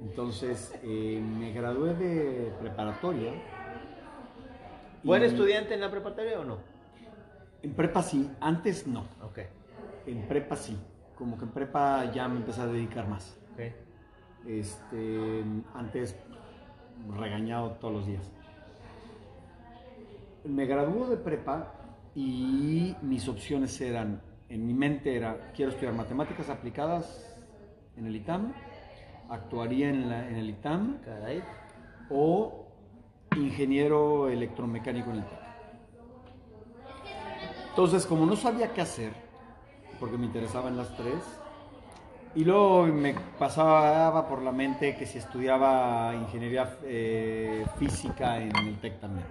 [0.00, 3.32] Entonces, eh, me gradué de preparatoria.
[5.04, 6.58] ¿Buen estudiante en la preparatoria o no?
[7.62, 9.02] En prepa sí, antes no.
[9.22, 9.38] Ok,
[10.06, 10.76] En prepa sí.
[11.14, 13.38] Como que en prepa ya me empecé a dedicar más.
[13.54, 13.60] ok.
[14.46, 15.42] Este,
[15.74, 16.16] antes
[17.16, 18.30] regañado todos los días.
[20.44, 21.72] Me graduó de prepa
[22.14, 24.20] y mis opciones eran,
[24.54, 27.36] en mi mente era, quiero estudiar matemáticas aplicadas
[27.96, 28.52] en el ITAM,
[29.28, 31.42] actuaría en, la- en el ITAM Caray.
[32.10, 32.66] o
[33.36, 35.38] ingeniero electromecánico en el TEC.
[37.70, 39.12] Entonces, como no sabía qué hacer,
[39.98, 41.16] porque me interesaban las tres,
[42.36, 48.78] y luego me pasaba por la mente que si estudiaba ingeniería eh, física en el
[48.80, 49.26] TEC también.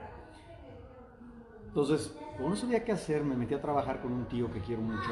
[1.73, 5.09] Entonces, no sabía qué hacer, me metí a trabajar con un tío que quiero mucho,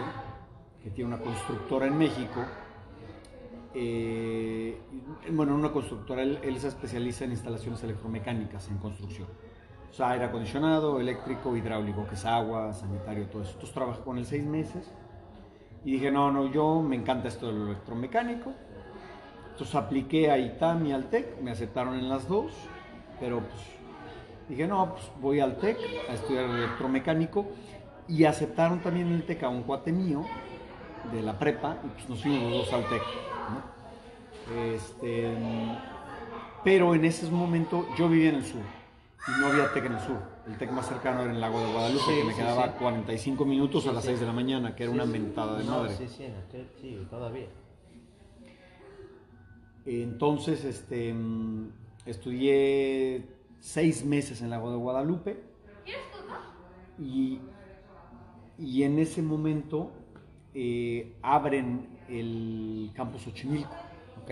[0.84, 2.46] que tiene una constructora en México.
[3.74, 4.80] Eh,
[5.32, 9.28] bueno, una constructora, él, él se especializa en instalaciones electromecánicas en construcción.
[9.90, 13.54] O sea, aire acondicionado, eléctrico, hidráulico, que es agua, sanitario, todo eso.
[13.54, 14.94] Entonces trabajé con él seis meses
[15.84, 18.54] y dije, no, no, yo me encanta esto del electromecánico.
[19.50, 22.54] Entonces apliqué a ITAM y al TEC, me aceptaron en las dos,
[23.20, 23.81] pero pues
[24.52, 25.78] dije, no, pues voy al TEC
[26.10, 27.48] a estudiar electromecánico
[28.08, 30.24] y aceptaron también en el TEC a un cuate mío
[31.12, 33.02] de la prepa y pues nos fuimos los dos al TEC.
[33.50, 34.62] ¿no?
[34.74, 35.34] Este,
[36.64, 38.62] pero en ese momento yo vivía en el sur
[39.28, 40.18] y no había TEC en el sur.
[40.48, 42.66] El TEC más cercano era en el lago de Guadalupe, Sí, que me sí, quedaba
[42.66, 42.72] sí.
[42.80, 45.72] 45 minutos a las Sí, 6 de la mañana, que era una mentada de no,
[45.84, 45.96] madre.
[45.96, 47.48] Sí, sí, en aquel- sí, todavía.
[49.86, 51.70] Entonces, este, mm,
[52.06, 53.26] estudié
[53.62, 55.40] seis meses en el lago de Guadalupe
[57.00, 57.40] y,
[58.58, 59.92] y en ese momento
[60.54, 63.74] eh, abren el campus Xochimilco.
[64.24, 64.32] Ok.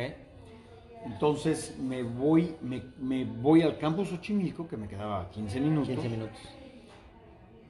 [1.05, 5.87] Entonces me voy, me, me voy al campus Xochimilco, que me quedaba 15 minutos.
[5.87, 6.39] 15 minutos.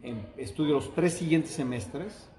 [0.02, 2.30] Em- estudio los tres siguientes semestres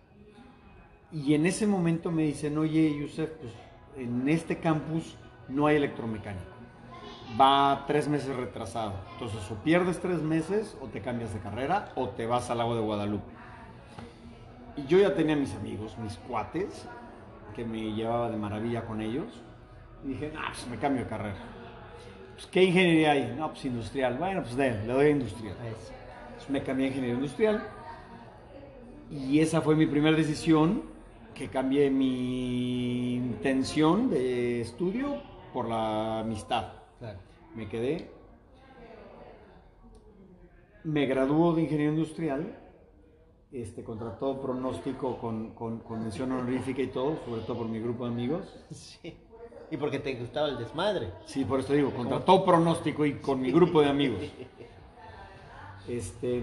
[1.12, 3.52] y en ese momento me dicen, oye, Yusef, pues
[3.96, 5.16] en este campus
[5.48, 6.49] no hay electromecánico.
[7.38, 8.94] Va tres meses retrasado.
[9.12, 12.74] Entonces o pierdes tres meses o te cambias de carrera o te vas al lago
[12.74, 13.32] de Guadalupe.
[14.76, 16.88] Y yo ya tenía mis amigos, mis cuates,
[17.54, 19.42] que me llevaba de maravilla con ellos.
[20.04, 21.38] Y dije, no, pues me cambio de carrera.
[22.34, 23.34] Pues, ¿Qué ingeniería hay?
[23.36, 24.16] No, pues industrial.
[24.18, 25.56] Bueno, pues de, le doy a industrial.
[25.62, 27.62] Entonces me cambié a ingeniería industrial
[29.10, 30.84] y esa fue mi primera decisión
[31.34, 35.20] que cambié mi intención de estudio
[35.52, 36.79] por la amistad.
[37.00, 37.18] Claro.
[37.56, 38.10] Me quedé,
[40.84, 42.54] me graduó de ingeniería industrial,
[43.50, 47.80] este, contra todo pronóstico con, con, con mención honorífica y todo, sobre todo por mi
[47.80, 48.54] grupo de amigos.
[48.70, 49.16] Sí.
[49.70, 51.10] Y porque te gustaba el desmadre.
[51.24, 54.20] Sí, por eso digo, contra todo pronóstico y con mi grupo de amigos.
[55.88, 56.42] Este,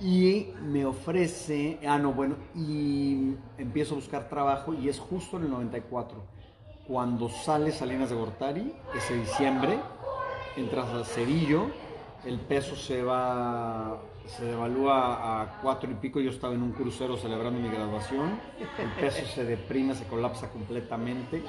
[0.00, 5.44] y me ofrece, ah, no, bueno, y empiezo a buscar trabajo y es justo en
[5.44, 6.22] el 94,
[6.88, 9.78] cuando sale Salinas de Gortari, ese diciembre,
[10.56, 11.66] entras a Cerillo,
[12.24, 17.18] el peso se va, se devalúa a cuatro y pico, yo estaba en un crucero
[17.18, 18.40] celebrando mi graduación,
[18.78, 21.44] el peso se deprime, se colapsa completamente,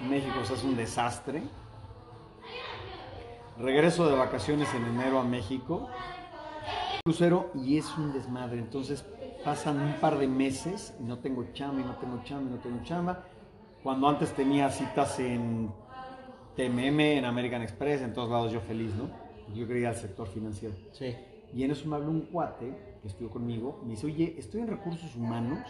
[0.00, 1.42] México se hace un desastre,
[3.58, 5.90] regreso de vacaciones en enero a México,
[7.04, 8.58] crucero y es un desmadre.
[8.58, 9.04] Entonces
[9.44, 12.58] pasan un par de meses y no tengo chamba, y no tengo chamba, y no
[12.58, 13.24] tengo chamba.
[13.86, 15.70] Cuando antes tenía citas en
[16.56, 19.08] TMM, en American Express, en todos lados yo feliz, ¿no?
[19.54, 20.74] Yo quería al sector financiero.
[20.90, 21.14] Sí.
[21.54, 23.80] Y en eso me habló un cuate que estudió conmigo.
[23.84, 25.60] Me dice, oye, estoy en recursos humanos.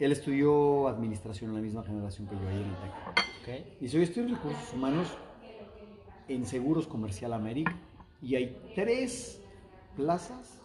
[0.00, 3.62] Él estudió administración en la misma generación que yo ahí en el TEC.
[3.68, 3.80] Ok.
[3.80, 5.06] Dice, oye, estoy en recursos humanos
[6.26, 7.72] en Seguros Comercial América
[8.20, 9.40] y hay tres
[9.94, 10.60] plazas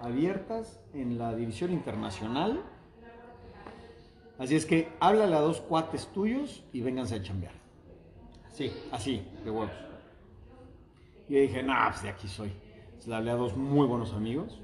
[0.00, 2.62] abiertas en la división internacional.
[4.40, 7.52] Así es que háblale a dos cuates tuyos y vénganse a chambear.
[8.52, 8.72] Sí.
[8.90, 9.70] Así, de huevos.
[11.28, 12.50] Y yo dije, no, pues de aquí soy.
[13.06, 14.58] Le hablé a dos muy buenos amigos.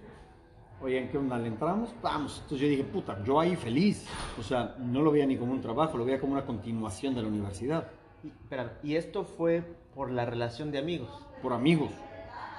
[0.80, 1.94] Oye, ¿en qué onda le entramos?
[2.02, 2.38] Vamos.
[2.42, 4.06] Entonces yo dije, puta, yo ahí feliz.
[4.40, 7.22] O sea, no lo veía ni como un trabajo, lo veía como una continuación de
[7.22, 7.88] la universidad.
[8.24, 9.62] Y, espérame, y esto fue
[9.94, 11.10] por la relación de amigos.
[11.42, 11.90] Por amigos.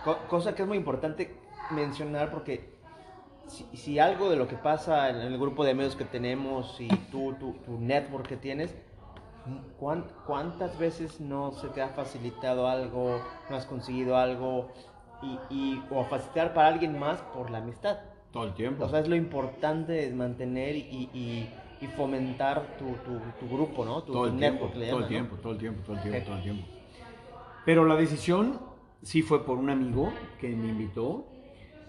[0.04, 1.36] Co- cosa que es muy importante
[1.72, 2.77] mencionar porque
[3.48, 6.88] si, si algo de lo que pasa en el grupo de amigos que tenemos y
[7.12, 8.76] tú, tu, tu network que tienes,
[9.80, 14.70] ¿cuán- ¿cuántas veces no se te ha facilitado algo, no has conseguido algo
[15.22, 17.98] y, y- o facilitar para alguien más por la amistad?
[18.32, 18.84] Todo el tiempo.
[18.86, 23.86] O sea, es lo importante es mantener y, y- y fomentar tu, tu- tu grupo,
[23.86, 24.02] ¿no?
[24.04, 25.08] Tu, todo el tiempo, network, todo el llaman, ¿no?
[25.08, 26.64] tiempo, todo el tiempo, todo el tiempo, todo el tiempo.
[27.66, 28.60] Pero la decisión
[29.02, 31.26] sí fue por un amigo que me invitó,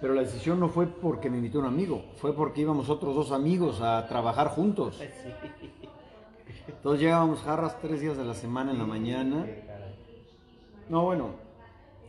[0.01, 3.33] pero la decisión no fue porque me invitó un amigo, fue porque íbamos otros dos
[3.33, 5.01] amigos a trabajar juntos.
[6.69, 9.47] Entonces llegábamos jarras tres días de la semana en la mañana.
[10.89, 11.31] No, bueno,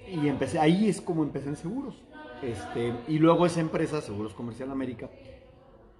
[0.07, 1.95] y empecé, ahí es como empecé en seguros.
[2.41, 5.09] Este, y luego esa empresa, Seguros Comercial América,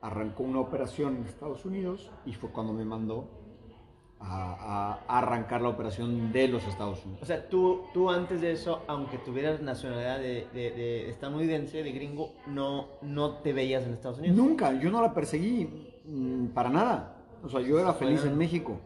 [0.02, 3.28] arrancó una operación en Estados Unidos y fue cuando me mandó
[4.22, 7.24] a, a arrancar la operación de los Estados Unidos.
[7.24, 11.92] O sea, tú, tú antes de eso, aunque tuvieras nacionalidad de, de- de estadounidense, de
[11.92, 14.36] gringo, no, no te veías en Estados Unidos.
[14.38, 15.70] Nunca, yo no la perseguí
[16.06, 17.16] mm, para nada.
[17.44, 18.80] O sea, yo era feliz en México.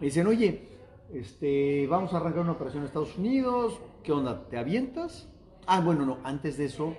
[0.00, 0.68] Me dicen, oye,
[1.12, 3.80] este, vamos a arrancar una operación en Estados Unidos.
[4.04, 4.48] ¿Qué onda?
[4.48, 5.28] ¿Te avientas?
[5.66, 6.94] Ah, bueno, no, antes de eso,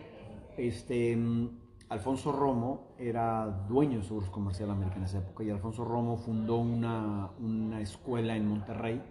[0.58, 1.61] este, mm,
[1.91, 6.58] Alfonso Romo era dueño de Seguros Comercial América en esa época y Alfonso Romo fundó
[6.58, 9.01] una, una escuela en Monterrey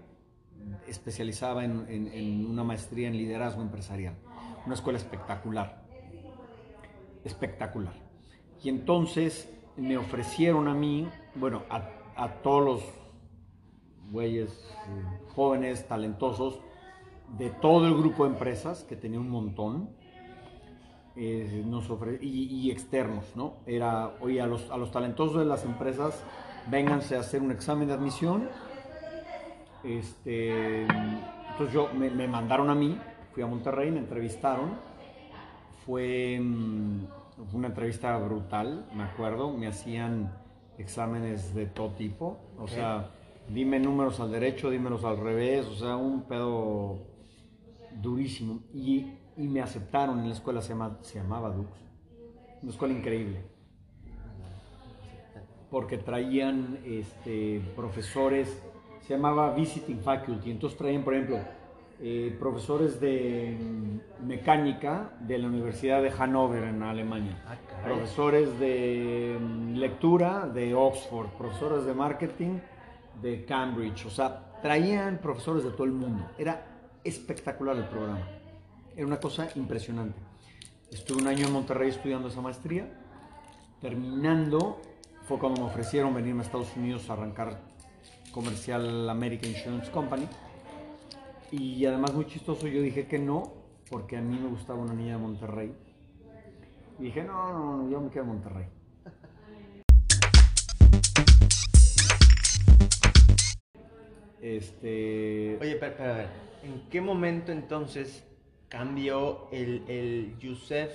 [0.88, 4.14] especializada en, en- una maestría en liderazgo empresarial.
[4.64, 5.78] Una escuela espectacular
[7.22, 7.92] espectacular.
[8.62, 12.82] Y entonces me ofrecieron a mí, bueno, a, a todos los
[14.10, 14.50] güeyes
[14.88, 16.60] eh, jóvenes, talentosos,
[17.36, 19.90] de todo el grupo de empresas, que tenía un montón,
[21.14, 23.62] eh, nos ofre- y, y externos, ¿no?
[23.66, 26.26] Era, oye, a los, a los talentosos de las empresas,
[26.64, 28.52] vénganse a hacer un examen de admisión.
[29.82, 30.86] Este,
[31.48, 34.82] entonces yo, me, me mandaron a mí, fui a Monterrey, me entrevistaron
[35.70, 37.06] fue mm,
[37.52, 39.52] una entrevista brutal, me acuerdo.
[39.56, 40.44] Me hacían
[40.76, 42.52] exámenes de todo tipo.
[42.56, 45.66] O sea, dime números al derecho, dímelos al revés.
[45.66, 47.08] O sea, un pedo
[47.90, 48.64] durísimo.
[48.72, 51.68] Y, y me aceptaron en la escuela, se, llama- se llamaba Dux.
[52.62, 53.42] Una escuela increíble.
[55.70, 58.60] Porque traían este, profesores,
[59.02, 60.50] se llamaba Visiting Faculty.
[60.50, 61.38] Entonces traían, por ejemplo,
[62.00, 69.38] eh, profesores de mm, mecánica de la Universidad de Hannover en Alemania, Ah, profesores de
[69.40, 72.58] mm, lectura de Oxford, profesores de marketing
[73.22, 76.24] de Cambridge, o sea, traían profesores de todo el mundo.
[76.38, 76.66] Era
[77.04, 78.26] espectacular el programa,
[79.00, 80.20] era una cosa impresionante.
[80.92, 82.86] Estuve un año en Monterrey estudiando esa maestría,
[83.80, 84.78] terminando
[85.22, 87.62] fue cuando me ofrecieron venirme a Estados Unidos a arrancar
[88.30, 90.28] comercial American Insurance Company.
[91.50, 93.54] Y además muy chistoso, yo dije que no,
[93.88, 95.74] porque a mí me gustaba una niña de Monterrey.
[96.98, 98.66] Y dije, no, no, no, yo me quedo en Monterrey.
[104.42, 105.56] Este...
[105.58, 106.28] Oye, pero, pero, a ver,
[106.64, 108.26] ¿en qué momento entonces
[108.70, 110.90] cambió el, el Yusef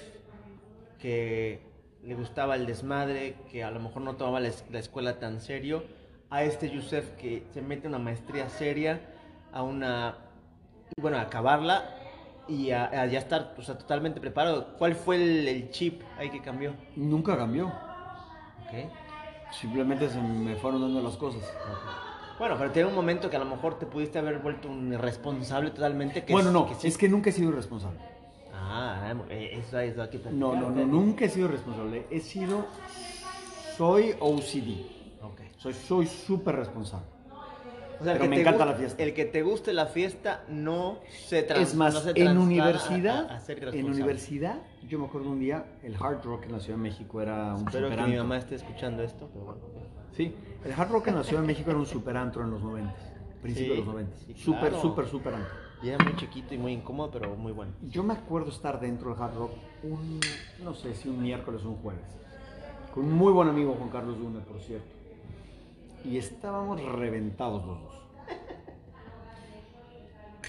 [0.99, 1.61] que
[2.03, 5.83] le gustaba el desmadre, que a lo mejor no tomaba la, la escuela tan serio,
[6.31, 9.01] a este Yusef que se mete a una maestría seria,
[9.51, 10.17] a una,
[10.99, 11.85] bueno, a acabarla
[12.47, 14.75] y a, a ya estar o sea, totalmente preparado?
[14.77, 16.73] ¿Cuál fue el, el chip ahí que cambió?
[16.95, 17.67] Nunca cambió.
[17.67, 18.89] Ok.
[19.51, 21.43] Simplemente se me fueron dando las cosas.
[22.37, 25.71] Bueno, pero tiene un momento que a lo mejor te pudiste haber vuelto un irresponsable
[25.71, 26.23] totalmente.
[26.25, 26.87] Que bueno, es- no, que sí.
[26.87, 27.99] es que nunca he sido irresponsable.
[28.53, 32.07] Ah, eh, eso es lo que No, no, no, nunca he sido responsable.
[32.09, 32.65] He sido,
[33.77, 34.85] soy OCD.
[35.21, 35.41] Ok.
[35.57, 37.07] Soy soy súper responsable.
[37.99, 39.01] O sea, Pero me encanta gu- la fiesta.
[39.01, 43.31] El que te guste la fiesta no se trans- es más, no se en universidad,
[43.31, 46.59] a- a ser en universidad, yo me acuerdo un día, el Hard Rock en la
[46.59, 49.61] Ciudad de México era un Espero que mi mamá esté escuchando esto, pero bueno.
[50.15, 52.93] Sí, el Hard Rock en la Ciudad de México era un superantro en los 90,
[53.41, 54.17] principios Sí, de los 90.
[54.17, 54.81] sí, Súper, claro.
[54.81, 55.53] súper, súper antro.
[55.83, 57.73] Y era muy chiquito y muy incómodo, pero muy bueno.
[57.89, 59.51] Yo me acuerdo estar dentro del Hard Rock
[59.83, 60.19] un,
[60.63, 62.05] no sé si un miércoles o un jueves,
[62.93, 64.87] con un muy buen amigo Juan Carlos Luna, por cierto.
[66.05, 67.95] Y estábamos reventados los dos.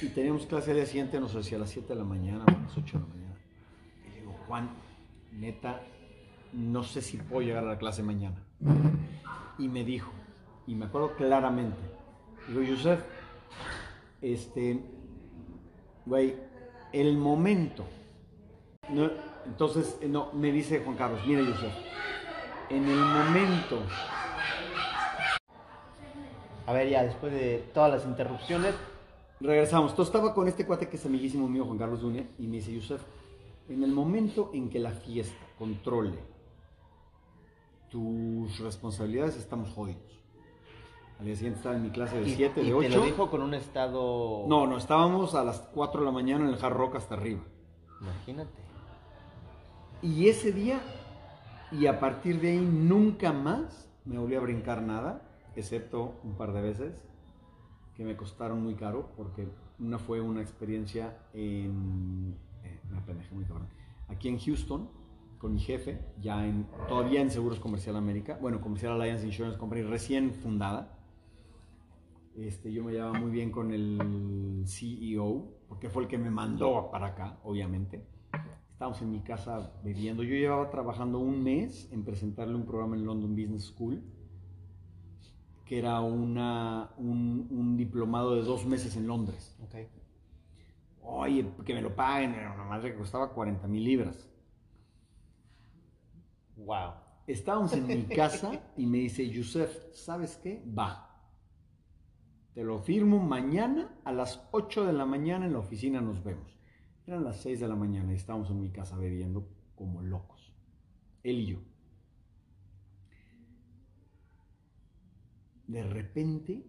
[0.03, 2.45] Y teníamos clase al día siguiente, no sé si a las 7 de la mañana
[2.47, 3.35] o a las 8 de la mañana.
[4.07, 4.69] Y digo, Juan,
[5.33, 5.81] neta,
[6.53, 8.37] no sé si puedo llegar a la clase mañana.
[9.59, 10.11] Y me dijo,
[10.67, 11.79] y me acuerdo claramente,
[12.49, 13.01] digo, Yusef,
[14.21, 14.81] este,
[16.05, 16.37] güey,
[16.93, 17.85] el momento
[19.47, 21.73] entonces, eh, no, me dice Juan Carlos, mira Yusef,
[22.71, 23.81] en el momento,
[26.69, 28.75] A ver, ya después de todas las interrupciones,
[29.39, 32.57] regresamos, entonces estaba con este cuate que es amiguísimo mío, Juan Carlos Dunia, y me
[32.57, 33.03] dice, Yusef,
[33.69, 36.19] en el momento en que la fiesta controle
[37.91, 40.03] tus responsabilidades, estamos jodidos.
[41.19, 42.89] Al día siguiente estaba en mi clase de y, 7, y de te 8.
[42.99, 44.45] lo dijo con un estado...
[44.49, 47.41] No, no, estábamos a las 4 de la mañana en el Hard Rock hasta arriba.
[48.01, 48.61] Imagínate.
[50.03, 50.81] Y ese día,
[51.73, 55.23] y a partir de ahí nunca más me volví a brincar nada,
[55.57, 57.03] excepto un par de veces
[57.95, 62.37] que me costaron muy caro, porque una fue una experiencia en.
[62.63, 63.69] eh, me apendejé muy cabrón.
[64.09, 64.91] Aquí en Houston,
[65.39, 69.83] con mi jefe, ya en, todavía en Seguros Comercial América, bueno, Comercial Alliance Insurance Company,
[69.83, 70.99] recién fundada.
[72.37, 76.91] Este, yo me llevaba muy bien con el CEO, porque fue el que me mandó
[76.91, 78.07] para acá, obviamente.
[78.73, 80.23] Estábamos en mi casa bebiendo.
[80.23, 84.03] Yo llevaba trabajando un mes en presentarle un programa en London Business School,
[85.65, 89.57] que era una, un, un diplomado de dos meses en Londres.
[91.01, 94.29] Oye, que me lo paguen, era una madre que costaba 40 mil libras.
[96.57, 96.95] Wow.
[97.27, 100.63] Estábamos en mi casa y me dice, Yusef, ¿sabes qué?
[100.67, 101.03] Va.
[102.55, 106.57] Te lo firmo mañana a las 8 de la mañana en la oficina nos vemos.
[107.07, 110.53] Eran las 6 de la mañana y estábamos en mi casa bebiendo como locos.
[111.23, 111.59] Él y yo.
[115.67, 116.65] De repente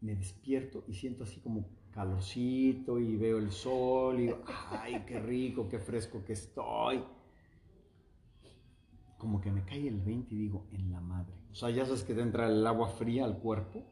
[0.00, 5.20] me despierto y siento así como calorcito y veo el sol y digo, ay, qué
[5.20, 7.04] rico, qué fresco que estoy
[9.26, 11.34] como que me cae el 20 y digo, en la madre.
[11.50, 13.82] O sea, ya sabes que te entra el agua fría al cuerpo.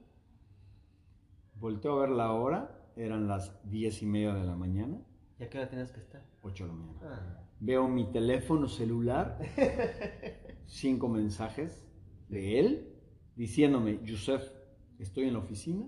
[1.56, 4.96] Volteo a ver la hora, eran las 10 y media de la mañana,
[5.40, 6.22] ¿Y a qué hora tienes que estar?
[6.42, 7.00] 8 de la mañana.
[7.02, 7.40] Ah.
[7.58, 9.40] Veo mi teléfono celular,
[10.66, 11.84] cinco mensajes
[12.28, 12.94] de él
[13.34, 14.48] diciéndome, Yusef,
[15.00, 15.84] estoy en la oficina,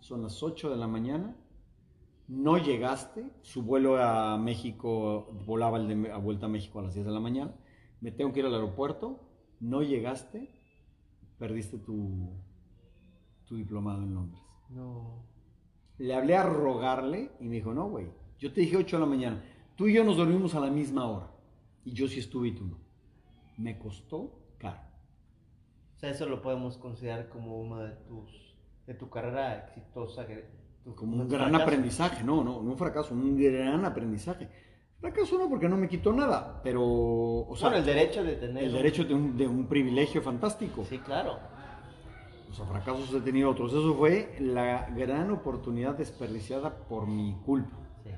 [0.00, 1.34] son las 8 de la mañana,
[2.28, 6.92] no llegaste, su vuelo a México, volaba el de a vuelta a México a las
[6.92, 7.54] 10 de la mañana,
[8.00, 9.20] me tengo que ir al aeropuerto,
[9.60, 10.50] no llegaste,
[11.38, 12.30] perdiste tu,
[13.46, 14.42] tu diplomado en Londres.
[14.70, 15.24] No.
[15.98, 19.06] Le hablé a rogarle y me dijo, no, güey, yo te dije 8 de la
[19.08, 19.42] mañana,
[19.76, 21.30] tú y yo nos dormimos a la misma hora,
[21.84, 22.78] y yo sí estuve y tú no.
[23.56, 24.80] Me costó caro.
[25.96, 28.54] O sea, eso lo podemos considerar como una de tus...
[28.86, 30.26] de tu carrera exitosa.
[30.26, 30.44] que-
[30.84, 31.62] tu- Como un gran fracaso.
[31.64, 34.50] aprendizaje, no, no, no un fracaso, un gran aprendizaje.
[35.12, 38.64] Fracaso no porque no me quitó nada, pero, o sea, bueno, el derecho de tener...
[38.64, 40.84] el derecho de un, de un privilegio fantástico.
[40.84, 41.38] Sí, claro.
[42.50, 43.72] O sea, fracasos he tenido otros.
[43.72, 47.76] Eso fue la gran oportunidad desperdiciada por mi culpa.
[48.02, 48.10] Sí.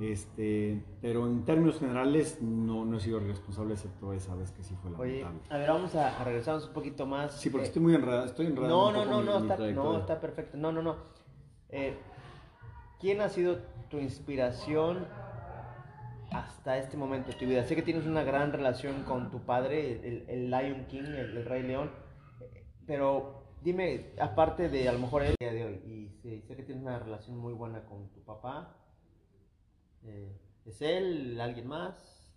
[0.00, 4.74] Este, pero en términos generales no, no he sido responsable excepto esa vez que sí
[4.80, 5.54] fue Oye, lamentable.
[5.54, 7.32] a ver, vamos a, a regresarnos un poquito más.
[7.38, 8.90] Sí, porque Eh, estoy muy enredado, estoy enredado.
[8.92, 10.56] No, no, no, mi- no, mi está, no, está perfecto.
[10.56, 10.96] No, no, no.
[11.68, 11.96] Eh,
[13.00, 13.58] ¿Quién ha sido
[13.92, 15.06] tu inspiración
[16.30, 17.62] hasta este momento de tu vida?
[17.64, 21.44] Sé que tienes una gran relación con tu padre, el, el Lion King, el, el
[21.44, 21.90] Rey León,
[22.86, 25.74] pero dime, aparte de a lo mejor el día de hoy,
[26.24, 28.78] y sé que tienes una relación muy buena con tu papá,
[30.04, 32.34] eh, ¿es él, alguien más?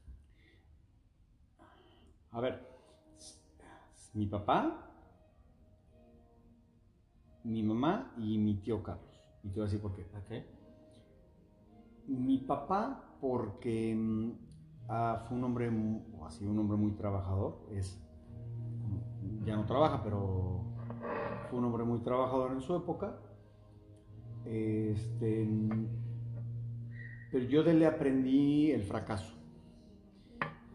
[2.32, 2.68] A ver,
[4.14, 4.92] mi papá,
[7.46, 9.24] mi mamá y mi tío Carlos.
[9.42, 10.02] Y te voy a decir por qué.
[10.02, 10.55] Ok.
[12.08, 14.32] Mi papá, porque mm,
[14.90, 18.00] ah, fue un hombre, o un hombre muy trabajador, es,
[19.44, 20.64] ya no trabaja, pero
[21.50, 23.18] fue un hombre muy trabajador en su época.
[24.46, 25.48] Este,
[27.32, 29.34] pero yo de él aprendí el fracaso,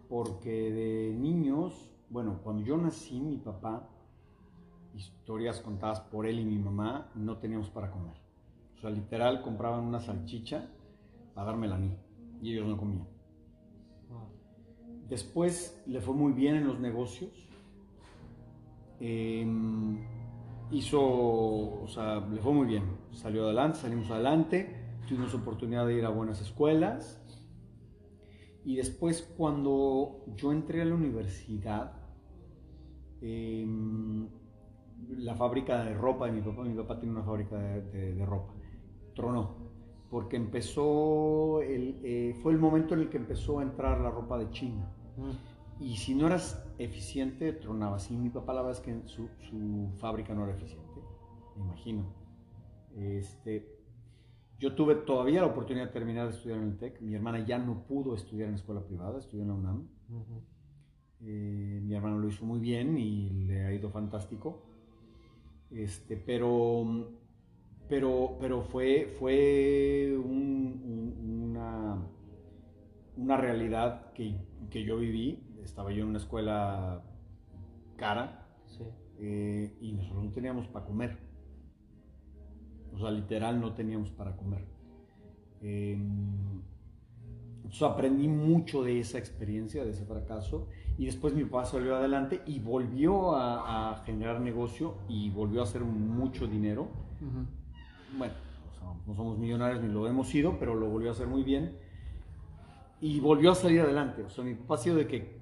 [0.09, 3.89] porque de niños, bueno, cuando yo nací, mi papá,
[4.95, 8.17] historias contadas por él y mi mamá, no teníamos para comer.
[8.77, 10.69] O sea, literal, compraban una salchicha
[11.41, 11.97] para dármela a mí
[12.43, 13.07] y ellos no comían.
[15.09, 17.49] Después le fue muy bien en los negocios.
[19.01, 19.99] Em,
[20.71, 22.85] hizo, o sea, le fue muy bien.
[23.13, 24.77] Salió adelante, salimos adelante,
[25.09, 27.21] tuvimos oportunidad de ir a buenas escuelas.
[28.65, 31.93] Y después cuando yo entré a la universidad,
[33.21, 34.29] em,
[35.19, 38.27] la fábrica de ropa de mi papá, mi papá tiene una fábrica de, de- de
[38.27, 38.55] ropa,
[39.15, 39.60] tronó,
[40.11, 44.39] porque empezó, el, eh, fue el momento en el que empezó a entrar la ropa
[44.39, 44.93] de China.
[45.17, 45.83] Mm.
[45.85, 48.11] Y si no eras eficiente, tronabas.
[48.11, 51.01] Y mi papá, la verdad es que su, su fábrica no era eficiente,
[51.57, 52.05] me imagino.
[52.97, 53.81] Este,
[54.59, 57.01] yo tuve todavía la oportunidad de terminar de estudiar en el TEC.
[57.01, 59.89] Mi hermana ya no pudo estudiar en escuela privada, estudió en la UNAM.
[61.23, 64.63] Eh, mi hermano lo hizo muy bien y le ha ido fantástico.
[65.71, 67.11] Este, pero,
[67.91, 71.99] pero, pero fue, fue una,
[73.17, 74.37] una realidad que,
[74.71, 75.43] que, yo viví.
[75.65, 77.03] Estaba yo en una escuela
[77.97, 78.47] cara
[79.19, 81.19] eh, y nosotros no teníamos para comer.
[82.95, 84.65] O sea, literal no teníamos para comer.
[85.61, 86.63] Em,
[87.57, 92.41] entonces aprendí mucho de esa experiencia, de ese fracaso, y después mi papá salió adelante
[92.47, 96.89] y volvió a, generar negocio y volvió a hacer mucho dinero.
[98.17, 98.35] Bueno,
[99.07, 101.77] no somos millonarios ni lo hemos sido, pero lo volvió a hacer muy bien
[103.01, 104.23] y volvió a salir adelante.
[104.23, 105.41] O sea, mi papá ha sido de que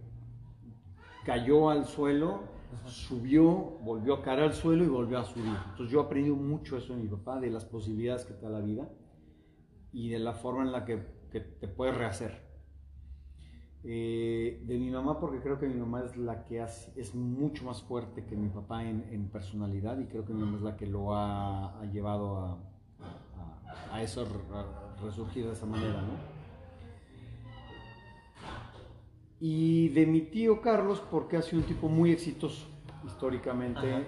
[1.25, 3.45] cayó al suelo subió,
[3.83, 5.57] volvió a caer al suelo y volvió a subir.
[5.71, 8.51] Entonces yo he aprendido mucho eso de mi papá, de las posibilidades que te da
[8.51, 8.89] la vida
[9.93, 12.48] y de la forma en la que, que te puedes rehacer.
[13.85, 17.83] Eh, de mi mamá, porque creo que mi mamá es la que es mucho más
[17.83, 20.87] fuerte que mi papá en, en, personalidad y creo que mi mamá es la que
[20.87, 22.59] lo ha, ha llevado a,
[23.91, 26.39] a, a eso, a resurgir de esa manera, ¿no?
[29.41, 32.67] y de mi tío Carlos porque ha sido un tipo muy exitoso
[33.07, 34.07] históricamente.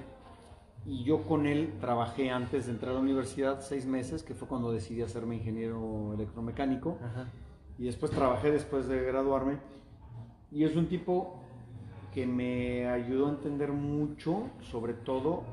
[0.86, 4.48] Y yo con él trabajé antes de entrar a la universidad seis meses, que fue
[4.48, 6.98] cuando decidí hacerme ingeniero electromecánico.
[7.80, 9.56] Y después trabajé después de graduarme.
[10.52, 11.40] Y es un tipo
[12.12, 15.44] que me ayudó a entender mucho, sobre todo,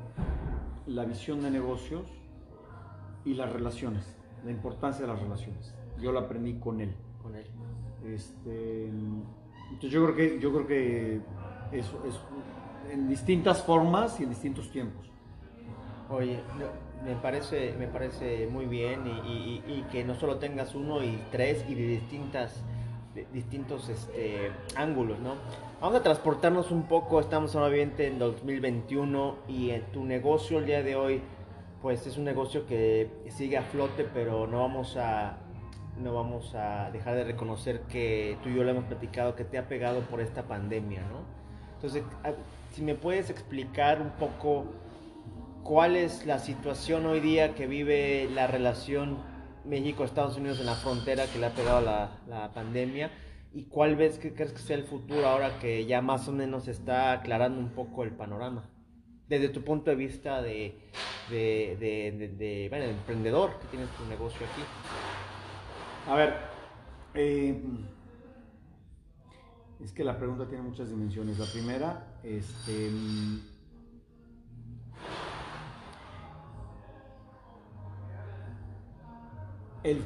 [0.88, 2.04] la visión de negocios
[3.24, 4.14] y las relaciones,
[4.44, 5.74] la importancia de las relaciones.
[6.02, 6.94] Yo lo aprendí con él.
[7.24, 7.46] Con él.
[8.06, 8.90] Este,
[9.70, 11.22] entonces yo creo que, yo creo que
[11.72, 12.20] eso es
[12.92, 15.10] en distintas formas y en distintos tiempos.
[16.10, 16.42] Oye,
[17.04, 21.76] me parece, me parece muy bien y, que no solo tengas uno y tres y
[21.76, 22.64] de distintas
[23.34, 25.36] distintos este, ángulos, ¿no?
[25.82, 30.84] Vamos a transportarnos un poco, estamos obviamente en 2021 y en tu negocio el día
[30.84, 31.22] de hoy,
[31.82, 35.38] pues es un negocio que sigue a flote, pero no vamos a
[35.98, 39.58] no vamos a dejar de reconocer que tú y yo lo hemos platicado, que te
[39.58, 41.22] ha pegado por esta pandemia, ¿no?
[41.76, 42.04] Entonces,
[42.72, 44.66] si me puedes explicar un poco
[45.68, 49.18] cuál es la situación hoy día que vive la relación
[49.66, 53.12] México-Estados Unidos en la frontera que le ha pegado la, pandemia
[53.54, 56.70] y cuál ves que crees que sea el futuro ahora que ya más o menos
[56.70, 58.70] está aclarando un poco el panorama
[59.28, 60.80] desde tu punto de vista de,
[61.30, 64.62] de, de, de bueno, emprendedor que tienes tu negocio aquí.
[66.10, 66.34] A ver,
[67.14, 67.62] eh,
[69.84, 71.38] es que la pregunta tiene muchas dimensiones.
[71.38, 72.90] La primera, este,
[79.84, 80.02] el,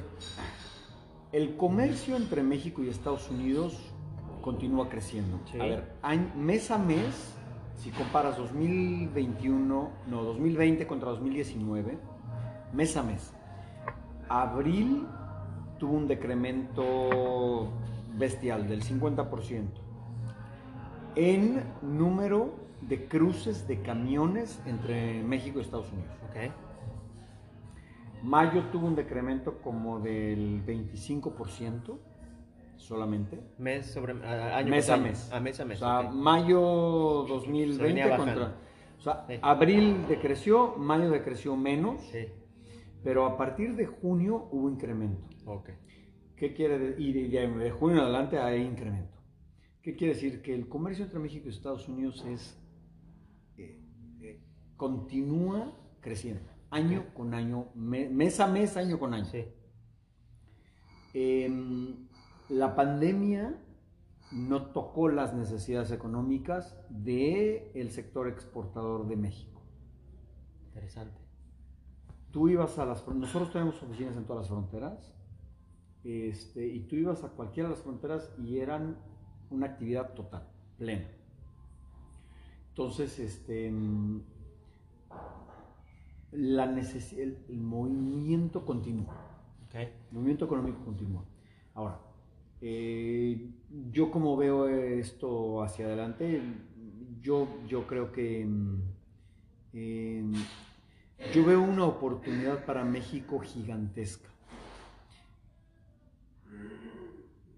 [1.31, 3.77] el comercio entre México y Estados Unidos
[4.41, 5.39] continúa creciendo.
[5.59, 5.93] A ver,
[6.35, 7.33] mes a mes,
[7.75, 11.97] si comparas 2021, no, 2020 contra 2019,
[12.73, 13.33] mes a mes,
[14.29, 15.05] abril
[15.77, 17.71] tuvo un decremento
[18.17, 19.65] bestial del 50%
[21.15, 26.11] en número de cruces de camiones entre México y Estados Unidos.
[28.23, 31.97] Mayo tuvo un decremento como del 25%
[32.77, 33.39] solamente.
[33.57, 35.31] Mes sobre año mes a mes.
[35.31, 35.81] A mes a mes.
[35.81, 36.59] O sea, mayo
[37.27, 38.55] 2020 contra.
[38.97, 42.01] O sea, abril decreció, mayo decreció menos.
[42.11, 42.27] Sí.
[43.03, 45.23] Pero a partir de junio hubo incremento.
[45.45, 45.75] Okay.
[46.35, 46.99] ¿Qué quiere decir?
[46.99, 49.17] Y de, junio en adelante hay incremento.
[49.81, 50.41] ¿Qué quiere decir?
[50.41, 52.59] Que el comercio entre México y Estados Unidos es
[53.57, 53.79] eh,
[54.21, 54.39] eh,
[54.77, 59.25] continúa creciendo, año con año, mes a mes, año con año.
[59.25, 59.45] Sí.
[61.13, 62.07] Em,
[62.49, 63.61] la pandemia
[64.31, 69.61] no tocó las necesidades económicas del sector exportador de México.
[70.67, 71.19] Interesante.
[72.31, 73.05] Tú ibas a las...
[73.07, 75.13] Nosotros tenemos oficinas en todas las fronteras
[76.05, 78.97] este, y tú ibas a cualquiera de las fronteras y eran
[79.49, 80.47] una actividad total,
[80.77, 81.09] plena.
[82.69, 83.69] Entonces, este,
[86.31, 89.15] la el, movimiento continúa.
[89.73, 91.23] El movimiento económico continúa.
[91.73, 91.99] Ahora,
[92.61, 93.49] eh,
[93.91, 96.41] yo como veo esto hacia adelante,
[97.21, 98.41] yo, yo creo que
[99.73, 100.33] em,
[101.33, 104.31] yo veo una oportunidad para México gigantesca.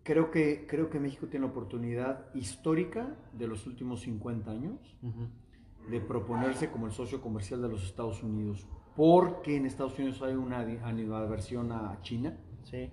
[0.03, 4.95] creo que, creo que México tiene la oportunidad histórica de los últimos 50 años
[5.89, 10.36] de proponerse como el socio comercial de los Estados Unidos porque en Estados Unidos hay
[10.36, 12.91] una animadversión a China, Sí.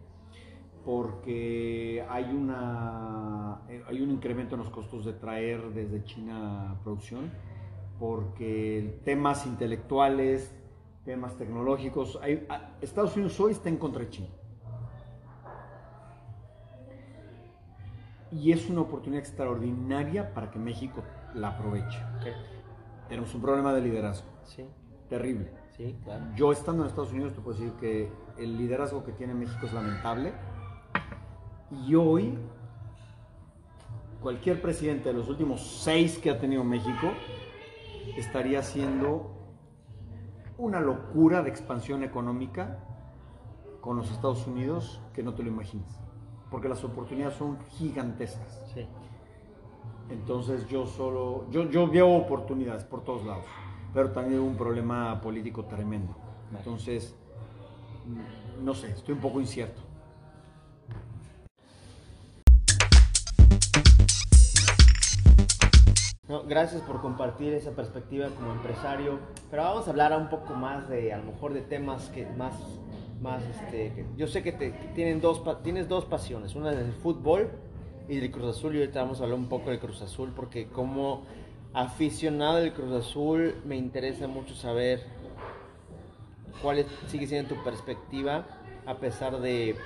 [0.84, 7.30] porque hay, una, eh, hay un incremento en los costos de traer desde China producción,
[7.98, 10.56] porque temas intelectuales,
[11.04, 12.46] temas tecnológicos, hay-
[12.80, 14.28] Estados Unidos hoy está en contra de China.
[18.32, 21.02] Y es una oportunidad extraordinaria para que México
[21.34, 21.98] la aproveche.
[22.20, 22.59] Ok.
[23.10, 24.64] Tenemos un problema de liderazgo Sí,
[25.08, 25.50] terrible.
[25.76, 26.24] sí, claro.
[26.36, 29.72] Yo estando en Estados Unidos te puedo decir que el liderazgo que tiene México es
[29.72, 30.32] lamentable.
[31.86, 32.38] Y hoy,
[34.22, 37.10] cualquier presidente de los últimos seis que ha tenido México
[38.16, 39.36] estaría haciendo
[40.56, 42.78] una locura de expansión económica
[43.80, 46.00] con los Estados Unidos que no te lo imaginas.
[46.48, 48.62] Porque las oportunidades son gigantescas.
[48.72, 48.86] Sí.
[50.10, 53.44] Entonces yo solo, yo, yo veo oportunidades por todos lados,
[53.94, 56.14] pero también un problema político tremendo.
[56.56, 57.14] Entonces,
[58.62, 59.80] no sé, estoy un poco incierto.
[66.28, 69.18] No, gracias por compartir esa perspectiva como empresario.
[69.50, 72.54] Pero vamos a hablar un poco más de, a lo mejor, de temas que más,
[73.20, 76.92] más, este, que- yo sé que, te, que tienen dos, tienes dos pasiones, una del
[76.92, 77.50] fútbol
[78.10, 78.74] y del Cruz Azul.
[78.74, 81.22] Y ahorita vamos a hablar un poco del Cruz Azul porque como
[81.72, 85.00] aficionado del Cruz Azul me interesa mucho saber
[86.60, 88.44] cuál sigue siendo tu perspectiva
[88.84, 89.76] a pesar de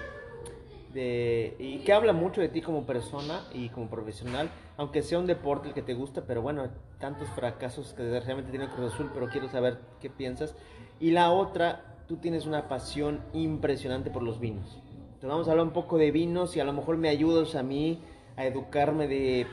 [0.97, 5.69] y que habla mucho de ti como persona y como profesional, aunque sea un deporte
[5.69, 6.69] el que te gusta, pero bueno,
[7.01, 10.55] tantos fracasos que desgraciadamente tiene el Cruz Azul, pero quiero saber qué piensas.
[11.01, 14.79] Y la otra, tú tienes una pasión impresionante por los vinos.
[15.15, 17.65] Entonces vamos a hablar un poco de vinos y a lo mejor me ayudas a
[17.65, 18.01] mí
[18.37, 19.47] a educarme de,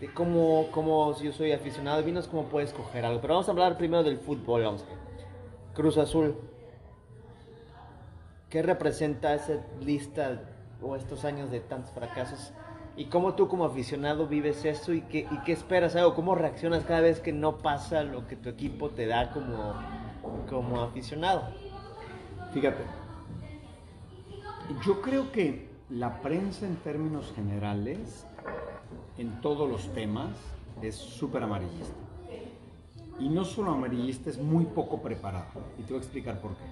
[0.00, 3.20] de cómo, cómo, si yo soy aficionado de vinos, cómo puedes escoger algo.
[3.20, 5.74] Pero vamos a hablar primero del fútbol, vamos a.
[5.74, 6.34] Cruz Azul.
[8.48, 10.40] ¿Qué representa esa lista
[10.80, 12.52] o estos años de tantos fracasos?
[12.96, 15.94] ¿Y cómo tú como aficionado vives eso y qué, y qué esperas?
[15.96, 19.74] ¿O cómo reaccionas cada vez que no pasa lo que tu equipo te da como,
[20.48, 21.42] como aficionado?
[22.54, 22.84] Fíjate,
[24.86, 28.26] yo creo que la prensa en términos generales,
[29.18, 30.30] en todos los temas,
[30.82, 31.94] es súper amarillista.
[33.18, 35.48] Y no solo amarillista, es muy poco preparada.
[35.78, 36.64] Y te voy a explicar por qué.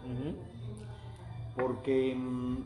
[1.57, 2.57] Porque mm,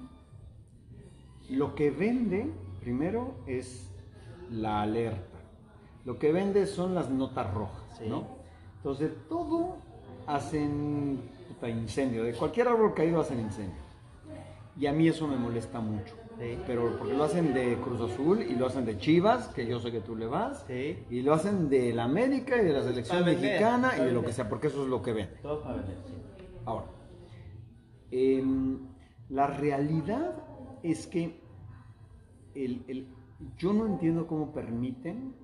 [1.51, 3.88] lo que vende, primero, es
[4.51, 5.38] la alerta.
[6.05, 8.07] Lo que vende son las notas rojas, Sí.
[8.09, 8.24] ¿no?
[8.78, 9.76] Entonces, todo
[10.26, 12.24] hacen puta, incendio.
[12.24, 13.80] De cualquier árbol caído hacen incendio.
[14.78, 16.14] Y a mí eso me molesta mucho.
[16.39, 16.59] Sí.
[16.66, 19.91] Pero porque lo hacen de Cruz Azul y lo hacen de Chivas, que yo sé
[19.91, 20.64] que tú le vas.
[20.68, 20.97] Sí.
[21.11, 24.24] Y lo hacen de la América y de la selección vender, mexicana y de lo
[24.24, 25.34] que sea, porque eso es lo que vende.
[25.43, 26.12] Todo para vender, sí.
[26.64, 26.86] Ahora,
[28.11, 28.78] em,
[29.30, 30.34] la realidad
[30.82, 31.41] es que
[32.55, 33.09] el- el-
[33.57, 35.34] yo no entiendo cómo permiten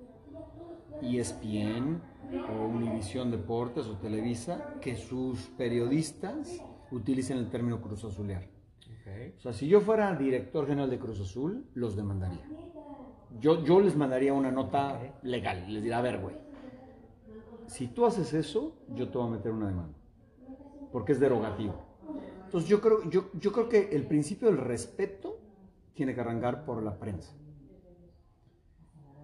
[1.01, 2.01] ESPN
[2.49, 8.43] o Univisión Deportes o Televisa que sus periodistas utilicen el término Cruz Azulear.
[9.37, 12.43] O sea, si yo fuera director general de Cruz Azul, los demandaría.
[13.39, 15.65] Yo, yo les mandaría una nota legal.
[15.71, 16.35] Les diría, a ver, güey,
[17.67, 19.97] si tú haces eso, yo te voy a meter una demanda.
[20.91, 21.75] Porque es derogativo.
[22.45, 25.39] Entonces yo creo, yo, yo creo que el principio del respeto
[25.93, 27.33] tiene que arrancar por la prensa.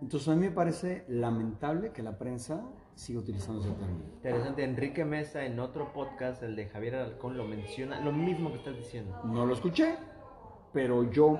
[0.01, 2.63] Entonces a mí me parece lamentable que la prensa
[2.95, 4.03] siga utilizando ese término.
[4.15, 8.57] Interesante, Enrique Mesa en otro podcast, el de Javier Alarcón, lo menciona, lo mismo que
[8.57, 9.19] estás diciendo.
[9.25, 9.95] No lo escuché,
[10.73, 11.39] pero yo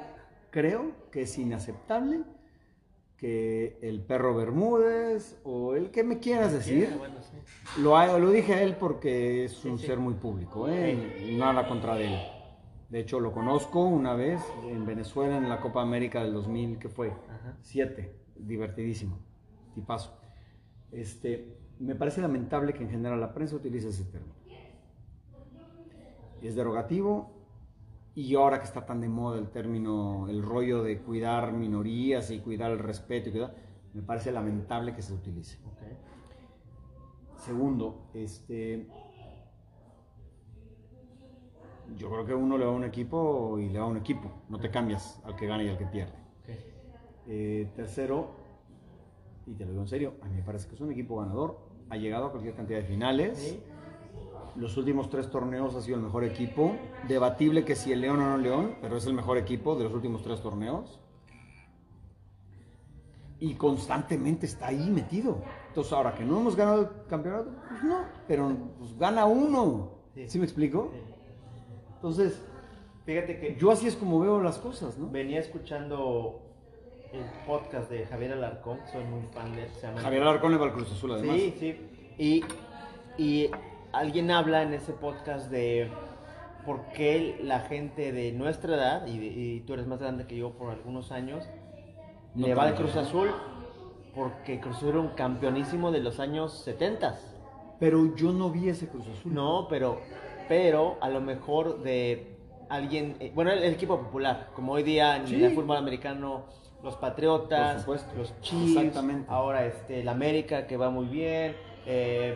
[0.50, 2.24] creo que es inaceptable
[3.18, 7.82] que el perro Bermúdez o el que me quieras decir, Sí, bueno, sí.
[7.82, 9.86] lo, lo dije a él porque es un sí.
[9.86, 11.36] ser muy público, ¿eh?
[11.38, 12.20] nada contra de él.
[12.90, 16.90] De hecho, lo conozco una vez en Venezuela en la Copa América del 2000, que
[16.90, 17.56] fue Ajá.
[17.62, 19.20] 7, divertidísimo,
[19.76, 20.20] tipazo.
[20.92, 24.36] Este, me parece lamentable que en general la prensa utilice ese término.
[26.42, 27.32] Es derogativo
[28.16, 32.40] y ahora que está tan de moda el término, el rollo de cuidar minorías y
[32.40, 33.56] cuidar el respeto, y cuidar,
[33.94, 35.58] me parece lamentable que se utilice.
[37.38, 38.88] Segundo, este,
[41.98, 44.32] yo creo que uno le va a un equipo y le va a un equipo,
[44.50, 46.14] no te cambias al que gana y al que pierde.
[47.28, 48.32] Eh, tercero,
[49.52, 51.60] y te lo digo en serio, a mí me parece que es un equipo ganador,
[51.90, 53.60] ha llegado a cualquier cantidad de finales.
[54.56, 56.76] Los últimos tres torneos ha sido el mejor equipo.
[57.08, 59.94] Debatible que si el León o no León, pero es el mejor equipo de los
[59.94, 61.02] últimos tres torneos.
[63.40, 65.42] Y constantemente está ahí metido.
[65.68, 69.92] Entonces, ahora que no hemos ganado el campeonato, pues no, pero pues gana uno.
[70.14, 70.30] Sí.
[70.30, 70.92] ¿Sí me explico?
[70.94, 71.00] Sí.
[71.96, 72.42] Entonces,
[73.06, 75.10] Fíjate que yo así es como veo las cosas, ¿no?
[75.10, 76.40] venía escuchando
[77.14, 79.70] el podcast de Javier Alarcón, soy muy fan de él.
[79.74, 81.36] se llama- Javier Alarcón le va al Cruz Azul, además.
[81.36, 81.76] Sí, sí.
[82.18, 82.44] Y,
[83.22, 83.50] y
[83.92, 85.90] alguien habla en ese podcast de
[86.66, 90.38] por qué la gente de nuestra edad, y, de- y tú eres más grande que
[90.38, 91.44] yo por algunos años,
[92.34, 92.76] No le va al.
[92.76, 93.30] Cruz Azul
[94.16, 97.18] porque Cruz Azul era un campeonísimo de los años 70.
[97.80, 99.34] Pero yo no vi ese Cruz Azul.
[99.34, 100.00] No, pero,
[100.48, 102.38] pero a lo mejor de
[102.70, 105.44] alguien, eh, bueno, el, el equipo popular, como hoy día en Sí.
[105.44, 106.44] el fútbol americano,
[106.84, 108.18] los Patriotas, Por supuesto.
[108.18, 111.56] los Chiefs, ahora este, el América que va muy bien,
[111.86, 112.36] eh,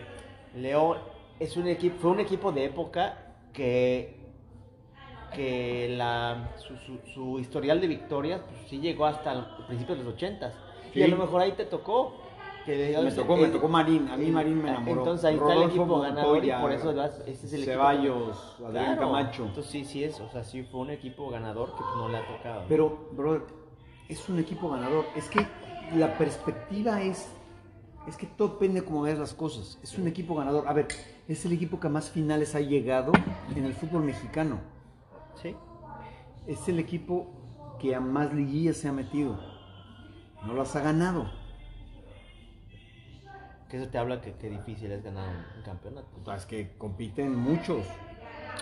[0.56, 0.98] León,
[1.40, 3.18] es un equipo, fue un equipo de época
[3.54, 4.20] que,
[5.34, 10.04] que la, su, su- su historial de victorias pues, sí llegó hasta el principio de
[10.04, 10.54] los 80
[10.94, 11.02] Sí.
[11.02, 12.14] Y a lo mejor ahí te tocó.
[12.66, 14.08] Que, Me tocó, me tocó Marín.
[14.08, 15.00] A mí Marín me enamoró.
[15.02, 17.74] Entonces ahí está el equipo ganador y por eso vas- ese es el equipo.
[17.74, 19.00] Ceballos, Adrián Claro.
[19.02, 19.44] Camacho.
[19.44, 22.26] Entonces sí, sí es, o sea, sí fue un equipo ganador que no le ha
[22.26, 22.64] tocado.
[22.70, 23.42] Pero, brother,
[24.10, 25.06] es un equipo ganador.
[25.16, 25.46] Es que
[25.96, 27.28] la perspectiva es.
[28.08, 29.80] Es que todo depende de cómo veas las cosas.
[29.82, 30.68] Es un equipo ganador.
[30.68, 30.88] A ver,
[31.28, 33.12] es el equipo que a más finales ha llegado
[33.56, 34.60] en el fútbol mexicano.
[35.42, 35.56] sí.
[36.48, 37.28] Es el equipo
[37.80, 39.40] que a más liguillas se ha metido.
[40.46, 41.32] No las ha ganado.
[43.68, 45.28] Que eso te habla que, que difícil es ganar
[45.58, 46.08] un, campeonato.
[46.24, 47.84] Sea, es que compiten muchos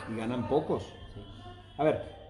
[0.10, 0.84] y ganan pocos.
[1.14, 1.22] Sí.
[1.78, 2.23] A ver,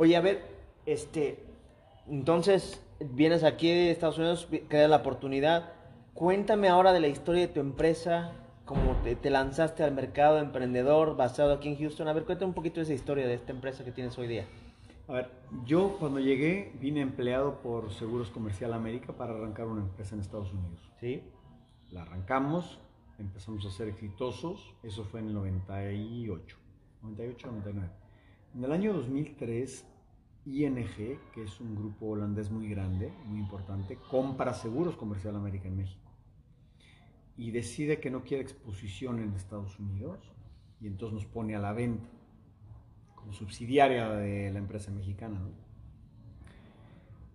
[0.00, 0.46] Oye, a ver,
[0.86, 1.42] este,
[2.06, 5.72] entonces vienes aquí de Estados Unidos, creas la oportunidad.
[6.14, 8.30] Cuéntame ahora de la historia de tu empresa,
[8.64, 12.06] cómo te, te lanzaste al mercado emprendedor basado aquí en Houston.
[12.06, 14.46] A ver, cuéntame un poquito de esa historia de esta empresa que tienes hoy día.
[15.08, 15.32] a ver,
[15.64, 20.52] yo cuando llegué vine empleado por Seguros Comercial América para arrancar una empresa en Estados
[20.52, 20.78] Unidos.
[21.00, 21.24] ¿Sí?
[21.90, 22.78] La arrancamos,
[23.18, 26.56] empezamos a ser exitosos, eso fue en el 98,
[27.02, 28.07] 98, 99.
[28.54, 29.84] En el año 2003,
[30.46, 30.86] ING,
[31.32, 36.08] que es un grupo holandés muy grande, muy importante, compra Seguros Comercial América en México
[37.36, 40.18] y decide que no quiere exposición en Estados Unidos
[40.80, 42.08] y entonces nos pone a la venta
[43.14, 45.40] como subsidiaria de la empresa mexicana.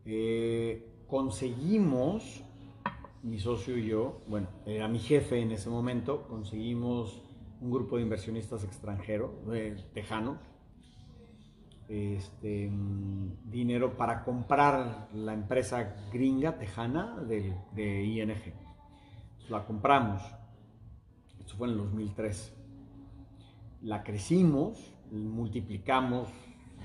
[0.05, 2.43] Eh, conseguimos
[3.21, 7.21] mi socio y yo, bueno, era mi jefe en ese momento, conseguimos
[7.61, 10.37] un grupo de inversionistas extranjeros, eh, tejanos,
[11.93, 18.31] este, mm, dinero para comprar la empresa gringa tejana de, de ING.
[18.31, 20.21] Entonces, la compramos,
[21.39, 22.53] esto fue en el 2003.
[23.83, 26.29] La crecimos, multiplicamos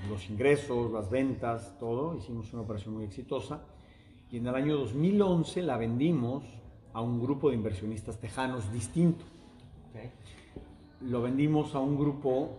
[0.07, 3.61] los ingresos, las ventas, todo, hicimos una operación muy exitosa
[4.31, 6.43] y en el año 2011 la vendimos
[6.93, 9.25] a un grupo de inversionistas tejanos distinto.
[11.01, 12.57] Lo vendimos a un grupo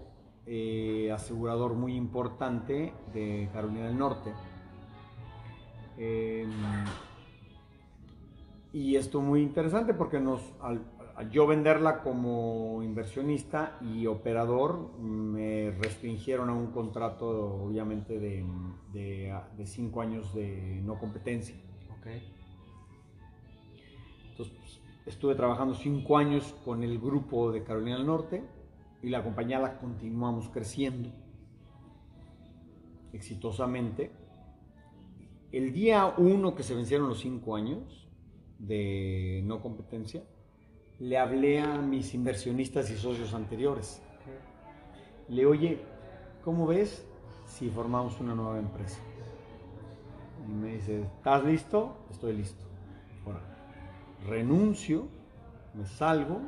[0.52, 4.32] eh, asegurador muy importante de Carolina del Norte.
[5.96, 6.48] Eh,
[8.72, 10.82] y esto muy interesante porque nos, al,
[11.14, 17.28] al yo venderla como inversionista y operador, me restringieron a un contrato
[17.62, 18.44] obviamente de,
[18.92, 21.54] de, de cinco años de no competencia.
[24.30, 28.59] Entonces, pues, estuve trabajando cinco años con el grupo de Carolina del Norte
[29.02, 31.10] y la compañía la continuamos creciendo
[33.12, 34.10] exitosamente.
[35.52, 38.08] El día uno que se vencieron los cinco años
[38.58, 40.22] de no competencia,
[40.98, 44.02] le hablé a mis inversionistas y socios anteriores.
[45.28, 45.80] Le oye,
[46.44, 47.06] ¿cómo ves
[47.46, 49.00] si formamos una nueva empresa?
[50.46, 51.96] Y me dice, ¿estás listo?
[52.10, 52.64] Estoy listo.
[53.24, 53.40] Ahora,
[54.26, 55.08] renuncio,
[55.74, 56.40] me salgo,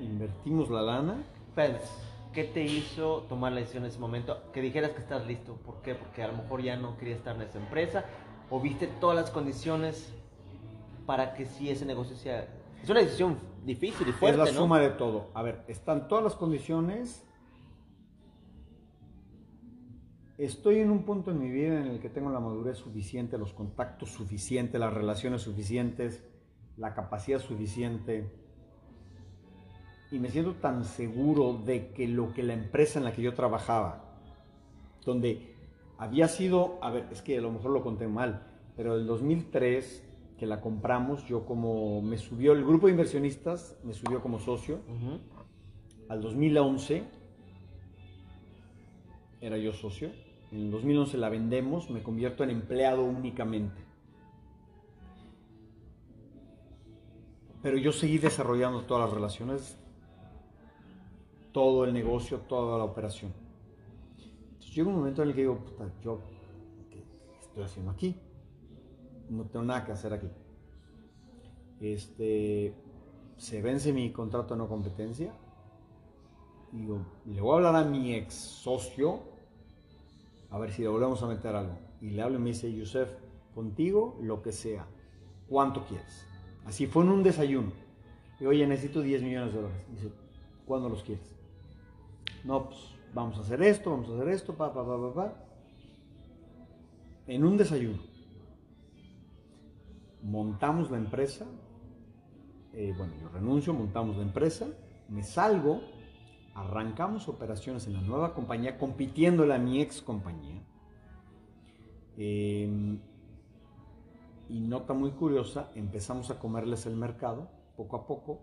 [0.00, 1.24] invertimos la lana.
[1.50, 1.80] Espérate,
[2.32, 4.40] ¿qué te hizo tomar la decisión en ese momento?
[4.52, 5.54] Que dijeras que estás listo.
[5.54, 5.96] ¿Por qué?
[5.96, 8.04] Porque a lo mejor ya no querías estar en esa empresa
[8.50, 10.14] o viste todas las condiciones
[11.06, 12.46] para que sí ese negocio sea...
[12.80, 14.60] Es una decisión difícil y fuerte, es la ¿no?
[14.60, 15.32] suma de todo.
[15.34, 17.26] A ver, están todas las condiciones.
[20.38, 23.52] Estoy en un punto en mi vida en el que tengo la madurez suficiente, los
[23.52, 26.24] contactos suficientes, las relaciones suficientes,
[26.76, 28.39] la capacidad suficiente
[30.10, 33.34] y me siento tan seguro de que lo que la empresa en la que yo
[33.34, 34.04] trabajaba,
[35.04, 35.54] donde
[35.98, 38.42] había sido, a ver, es que a lo mejor lo conté mal,
[38.76, 40.06] pero el 2003
[40.38, 44.80] que la compramos, yo como me subió el grupo de inversionistas, me subió como socio,
[46.08, 47.04] al 2011
[49.42, 50.10] era yo socio,
[50.50, 53.80] en el 2011 la vendemos, me convierto en empleado únicamente.
[57.62, 59.79] Pero yo seguí desarrollando todas las relaciones
[61.52, 63.32] todo el negocio, toda la operación.
[64.52, 66.20] Entonces llega un momento en el que digo, puta, yo,
[66.90, 67.02] ¿qué
[67.40, 68.16] estoy haciendo aquí?
[69.28, 70.28] No tengo nada que hacer aquí.
[71.80, 72.74] Este,
[73.36, 75.32] se vence mi contrato de no competencia.
[76.72, 79.20] Digo, le voy a hablar a mi ex socio
[80.50, 81.76] a ver si le volvemos a meter algo.
[82.00, 83.10] Y le hablo y me dice, Yusef,
[83.54, 84.86] contigo lo que sea.
[85.48, 86.26] ¿Cuánto quieres?
[86.64, 87.72] Así fue en un desayuno.
[88.38, 89.86] Y oye, necesito 10 millones de dólares.
[89.90, 90.12] dice,
[90.66, 91.39] ¿cuándo los quieres?
[92.44, 92.78] No, pues
[93.14, 95.34] vamos a hacer esto, vamos a hacer esto, pa, pa, pa, pa, pa.
[97.26, 97.98] En un desayuno.
[100.22, 101.46] Montamos la empresa.
[102.72, 104.68] Eh, bueno, yo renuncio, montamos la empresa.
[105.08, 105.80] Me salgo.
[106.54, 110.62] Arrancamos operaciones en la nueva compañía, compitiéndole a mi ex compañía.
[112.16, 112.98] Eh,
[114.50, 118.42] y nota muy curiosa, empezamos a comerles el mercado poco a poco.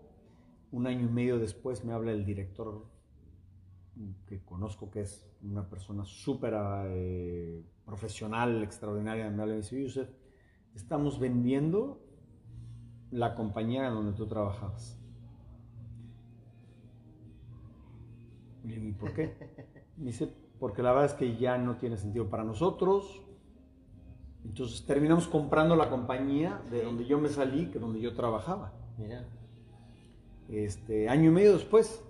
[0.72, 2.86] Un año y medio después me habla el director
[4.26, 6.54] que conozco que es una persona súper
[6.86, 10.08] eh, profesional, extraordinaria, me habla y me dice, Yusef,
[10.74, 12.00] estamos vendiendo
[13.10, 14.98] la compañía en donde tú trabajabas.
[18.64, 19.34] Y le digo, ¿y por qué?
[19.96, 23.22] Me dice, porque la verdad es que ya no tiene sentido para nosotros,
[24.44, 28.72] entonces terminamos comprando la compañía de donde yo me salí, que donde yo trabajaba.
[28.96, 29.24] Mira,
[30.48, 32.02] Este, año y medio después,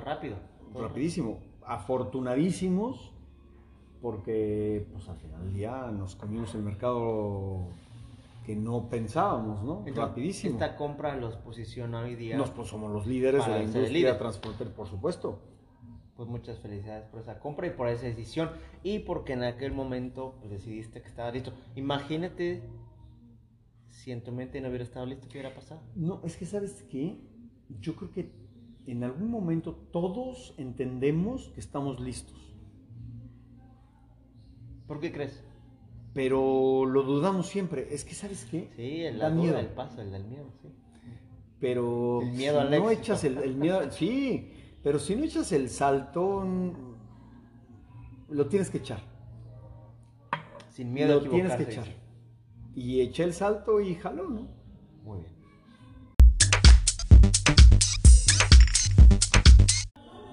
[0.00, 0.36] rápido.
[0.74, 3.12] Rapidísimo, afortunadísimos,
[4.00, 7.68] porque pues al final del día nos comimos el mercado
[8.44, 9.78] que no pensábamos, ¿no?
[9.86, 10.52] Entonces, Rapidísimo.
[10.54, 12.36] Esta compra los posiciona hoy día.
[12.36, 14.18] Nos pues, somos los líderes de la industria líder.
[14.18, 15.40] transportera, por supuesto.
[16.16, 18.50] Pues muchas felicidades por esa compra y por esa decisión.
[18.82, 21.52] Y porque en aquel momento pues, decidiste que estaba listo.
[21.76, 22.62] Imagínate
[23.88, 25.80] si en tu mente no hubiera estado listo, ¿qué hubiera pasado?
[25.94, 27.18] No, es que sabes qué,
[27.80, 28.32] yo creo que
[28.86, 32.54] en algún momento todos entendemos que estamos listos.
[34.86, 35.42] ¿Por qué crees?
[36.14, 37.88] pero lo dudamos siempre.
[37.94, 38.68] Es que, ¿sabes qué?
[38.76, 39.58] Sí, el, Da duda, miedo.
[39.58, 40.68] el paso, el del miedo, sí.
[41.58, 42.90] Pero El miedo si al no éxito.
[43.00, 44.50] echas el, el miedo, sí,
[44.82, 46.44] pero si no echas el salto,
[48.28, 49.00] lo tienes que echar.
[50.70, 51.90] Sin miedo a lo tienes que equivocarse.
[51.92, 52.02] echar.
[52.74, 54.48] Y eché el salto y jaló, ¿no?
[55.04, 55.32] Muy bien.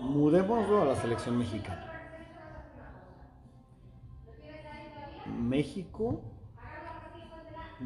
[0.09, 1.85] Mudémoslo a la selección mexicana.
[5.39, 6.23] México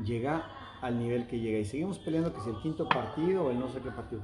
[0.05, 0.45] llega
[0.81, 3.67] al nivel que llega y seguimos peleando que si el quinto partido o el no
[3.67, 4.21] sé qué partido.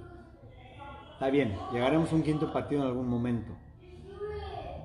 [1.12, 3.52] Está bien, llegaremos a un quinto partido en algún momento.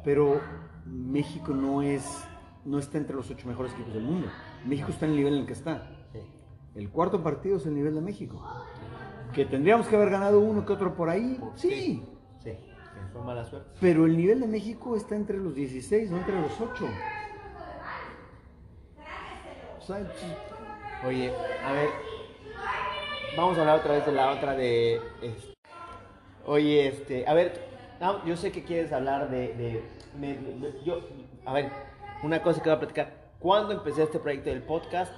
[0.03, 0.41] Pero
[0.85, 2.27] México no es
[2.65, 4.27] no está entre los ocho mejores equipos del mundo.
[4.67, 5.89] México está en el nivel en el que está.
[6.75, 8.43] El cuarto partido es el nivel de México.
[9.33, 11.39] Que tendríamos que haber ganado uno que otro por ahí.
[11.55, 12.03] Sí.
[13.23, 13.69] Mala suerte.
[13.81, 16.87] Pero el nivel de México está entre los 16, no entre los 8.
[19.79, 21.31] O sea, sí, Oye,
[21.65, 21.89] a ver,
[23.37, 24.95] vamos a hablar otra vez de la otra de...
[25.23, 25.55] este,
[26.47, 27.61] Oye, este, a ver,
[28.01, 29.49] no, yo sé que quieres hablar de...
[29.55, 29.85] de-
[30.19, 31.01] me- me- yo,
[31.45, 31.71] a ver,
[32.23, 33.25] una cosa que voy a platicar.
[33.39, 35.13] Cuando empecé este proyecto del podcast,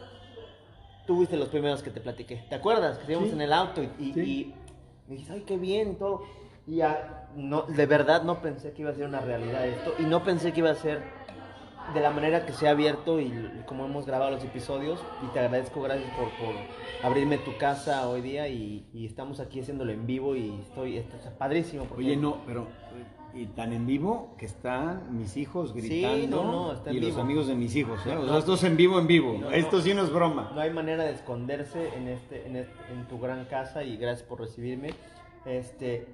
[1.06, 2.44] tú fuiste los primeros que te platiqué.
[2.48, 2.98] ¿Te acuerdas?
[2.98, 3.34] Que íbamos Sí.
[3.36, 4.20] en el auto y, y, Sí.
[4.20, 4.54] y
[5.08, 6.24] me dijiste, ay, qué bien todo.
[6.66, 9.94] Y ya, no, de verdad no pensé que iba a ser una realidad esto.
[9.98, 11.02] Y no pensé que iba a ser
[11.94, 13.32] de la manera que se ha abierto y,
[13.66, 15.00] como hemos grabado los episodios.
[15.22, 16.54] Y te agradezco, gracias por, por
[17.08, 18.48] abrirme tu casa hoy día.
[18.48, 21.84] Y, y estamos aquí haciéndolo en vivo y estoy, esto está padrísimo.
[21.84, 26.52] porque- Oye, no, pero eh, y tan en vivo que están mis hijos gritando no,
[26.52, 28.00] no, está en y los amigos de mis hijos.
[28.06, 28.16] ¿eh?
[28.16, 29.36] O sea, esto es en vivo, en vivo.
[29.38, 29.50] No.
[29.50, 30.50] esto sí no es broma.
[30.54, 34.26] No hay manera de esconderse en este, en, este- en tu gran casa y gracias
[34.26, 34.90] por recibirme.
[35.44, 36.06] Este,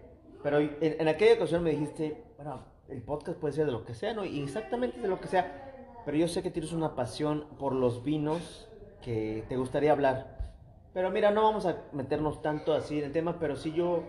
[0.42, 4.12] pero en, aquella ocasión me dijiste, bueno, el podcast puede ser de lo que sea,
[4.14, 4.24] ¿no?
[4.24, 6.00] Y exactamente de lo que sea.
[6.04, 8.68] Pero yo sé que tienes una pasión por los vinos
[9.02, 10.52] que te gustaría hablar.
[10.92, 14.02] Pero mira, no vamos a meternos tanto así en el tema, pero si yo,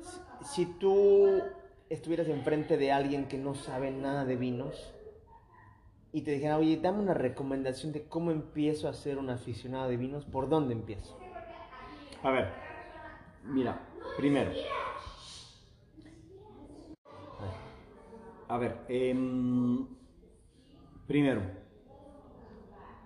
[0.00, 1.42] si, si tú
[1.90, 4.94] estuvieras enfrente de alguien que no sabe nada de vinos,
[6.12, 9.96] y te dijera, oye, dame una recomendación de cómo empiezo a ser un aficionado de
[9.96, 11.16] vinos, ¿por dónde empiezo?
[12.22, 12.48] A ver,
[13.44, 13.80] mira,
[14.16, 14.50] primero.
[18.50, 19.86] A ver, em,
[21.06, 21.40] primero,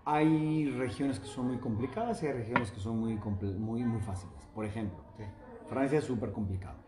[0.06, 3.20] hay regiones que son muy complicadas y hay regiones que son muy,
[3.58, 4.34] muy, muy fáciles.
[4.54, 5.04] Por ejemplo,
[5.68, 6.78] Francia es súper complicado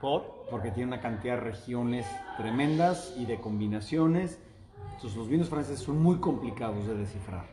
[0.00, 0.46] ¿Por?
[0.50, 2.06] porque tiene una cantidad de regiones
[2.38, 4.40] tremendas y de combinaciones.
[4.94, 7.44] Entonces los vinos franceses son muy complicados de descifrar,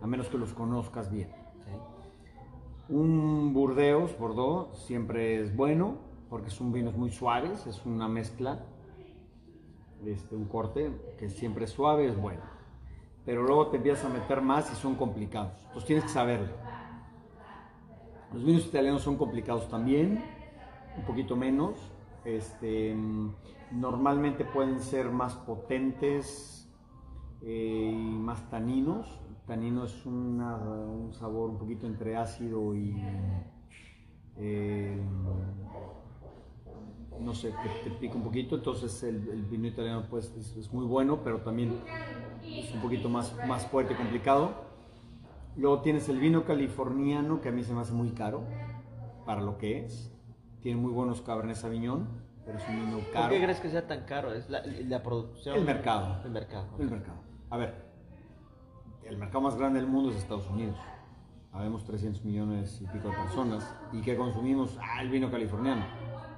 [0.00, 1.28] a menos que los conozcas bien.
[2.88, 5.98] Un Burdeos, Bordeaux, siempre es bueno
[6.30, 8.64] porque son vinos muy suaves, es una mezcla,
[10.06, 12.42] este, un corte que siempre suave, es bueno.
[13.24, 15.58] Pero luego te empiezas a meter más y son complicados.
[15.66, 16.52] Entonces tienes que saberlo.
[18.32, 20.24] Los vinos italianos son complicados también,
[20.96, 21.76] un poquito menos.
[22.24, 22.96] Este,
[23.70, 26.68] normalmente pueden ser más potentes
[27.42, 29.20] eh, y más taninos.
[29.46, 32.94] Tanino es un sabor un poquito entre ácido y
[34.36, 34.98] eh,
[37.24, 37.52] no sé,
[37.84, 38.56] te, te pica un poquito.
[38.56, 41.80] Entonces el, el vino italiano pues es, es muy bueno, pero también
[42.44, 44.52] es un poquito más, más fuerte y complicado.
[45.56, 48.42] Luego tienes el vino californiano, que a mí se me hace muy caro
[49.26, 50.10] para lo que es.
[50.60, 52.08] Tiene muy buenos Cabernet Sauvignon,
[52.44, 53.30] pero es un vino ¿Por caro.
[53.30, 54.32] qué crees que sea tan caro?
[54.32, 55.56] ¿Es la, la producción?
[55.56, 56.22] El mercado.
[56.24, 56.66] El mercado.
[56.78, 57.18] El mercado.
[57.50, 57.74] A ver,
[59.04, 60.76] el mercado más grande del mundo es Estados Unidos.
[61.52, 65.84] Habemos 300 millones y pico de personas y que consumimos ah, el vino californiano.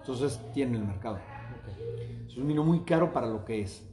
[0.05, 1.16] Entonces tiene el mercado.
[1.16, 2.28] Ok.
[2.28, 3.90] Es un vino muy caro para lo que es.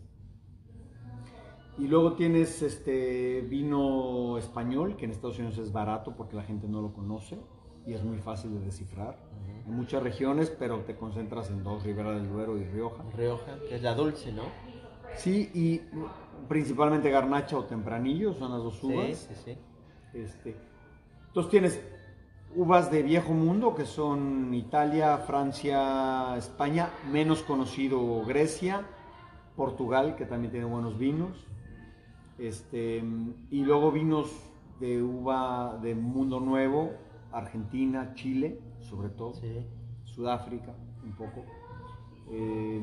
[1.78, 6.68] Y luego tienes este vino español, que en Estados Unidos es barato porque la gente
[6.68, 7.40] no lo conoce
[7.88, 9.18] y es muy fácil de descifrar.
[9.66, 13.04] En muchas regiones, pero te concentras en dos, Ribera del Duero y Rioja.
[13.16, 14.44] Rioja, que es la dulce, ¿no?
[15.16, 15.82] Sí, y
[16.50, 19.18] principalmente Garnacha o Tempranillo son las dos Sí, uvas.
[19.18, 19.58] sí, sí.
[20.14, 20.58] Este,
[21.28, 21.82] entonces tienes
[22.56, 28.86] uvas de viejo mundo, que son Italia, Francia, España, menos conocido Grecia,
[29.56, 31.48] Portugal, que también tiene buenos vinos.
[32.38, 33.04] Este,
[33.50, 34.32] y luego vinos
[34.80, 36.92] de uva de mundo nuevo,
[37.32, 39.34] Argentina, Chile, sobre todo.
[39.36, 39.66] Sí.
[40.04, 40.74] Sudáfrica,
[41.04, 41.46] un poco.
[42.30, 42.82] Eh,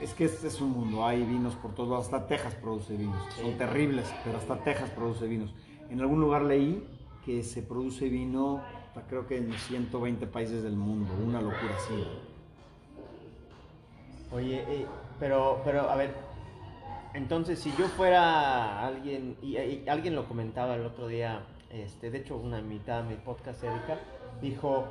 [0.00, 3.22] es que este es un mundo, hay vinos por todos lados, hasta Texas produce vinos,
[3.34, 3.42] Sí.
[3.42, 5.54] son terribles, pero hasta Texas produce vinos.
[5.90, 6.82] En algún lugar leí
[7.30, 8.60] que se produce vino,
[9.08, 11.94] creo que en 120 países del mundo, una locura así.
[14.32, 14.86] Oye, eh,
[15.20, 16.12] pero, pero, a ver,
[17.14, 22.18] entonces si yo fuera alguien, y, y alguien lo comentaba el otro día, este, de
[22.18, 24.00] hecho una invitada a mi podcast, Erika,
[24.42, 24.86] dijo,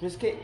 [0.00, 0.36] pues es que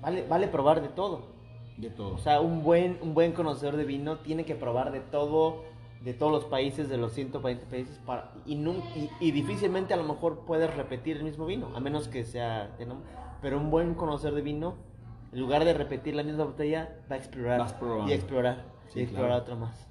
[0.00, 1.34] vale, vale probar de todo.
[1.76, 2.14] De todo.
[2.14, 5.64] O sea, un buen, un buen conocedor de vino tiene que probar de todo,
[6.04, 10.04] de todos los países, de los 120 países, para, y, y, y difícilmente a lo
[10.04, 12.76] mejor puedes repetir el mismo vino, a menos que sea...
[12.78, 13.00] nom-
[13.40, 14.74] Pero un buen conocedor de vino,
[15.32, 17.60] en lugar de repetir la misma botella, va a explorar.
[18.06, 18.64] Y explorar.
[18.88, 19.42] Sí, y explorar claro.
[19.42, 19.88] otro más.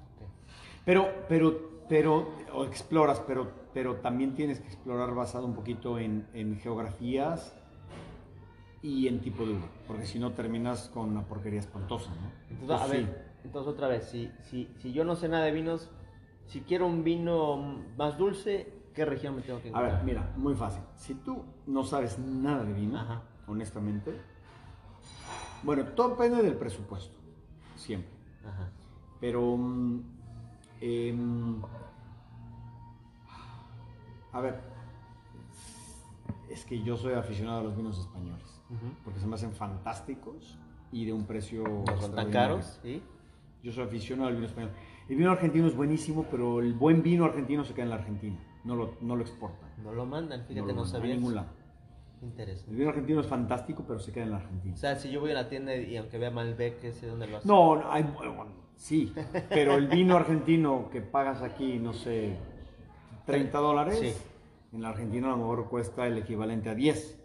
[0.84, 1.58] Pero, pero,
[1.88, 7.56] pero, o exploras, pero, pero también tienes que explorar basado un poquito en, en geografías
[8.82, 12.30] y en tipo de uva, porque si no terminas con una porquería espantosa, ¿no?
[12.50, 12.92] Entonces, Pues a sí.
[12.92, 15.90] ver, entonces otra vez, si, si, si yo no sé nada de vinos,
[16.46, 17.56] si quiero un vino
[17.96, 19.92] más dulce, ¿qué región me tengo que A encontrar?
[19.96, 20.82] ver, mira, muy fácil.
[20.96, 23.22] Si tú no sabes nada de vino, Ajá.
[23.46, 24.20] honestamente,
[25.62, 27.16] bueno, todo depende del presupuesto,
[27.76, 28.10] siempre.
[28.46, 28.70] Ajá.
[29.20, 30.00] Pero, mm,
[30.80, 31.62] em,
[34.32, 34.60] a ver,
[36.50, 38.60] es que yo soy aficionado a los vinos españoles,
[39.04, 40.58] porque se me hacen fantásticos
[40.92, 42.30] y de un precio No son tan extraordinario.
[42.32, 43.02] caros, ¿sí?
[43.62, 44.70] Yo soy aficionado al vino español.
[45.08, 48.36] El vino argentino es buenísimo, pero el buen vino argentino se queda en la Argentina,
[48.64, 49.68] no lo, no lo exportan.
[49.82, 51.14] No lo mandan, fíjate, lo no, mandan a sabía.
[51.14, 51.48] ningún lado.
[52.22, 52.70] Interesante.
[52.70, 54.74] El vino argentino es fantástico, pero se queda en la Argentina.
[54.74, 57.36] O sea, si yo voy a la tienda y aunque vea Malbec, ese dónde lo
[57.36, 57.48] hacen.
[57.50, 58.46] No, no, hay, bueno,
[58.76, 59.12] sí,
[59.50, 62.36] pero el vino argentino que pagas aquí, no sé,
[63.26, 64.12] 30 dólares, Sí.
[64.72, 67.20] en la Argentina a lo mejor cuesta el equivalente a 10.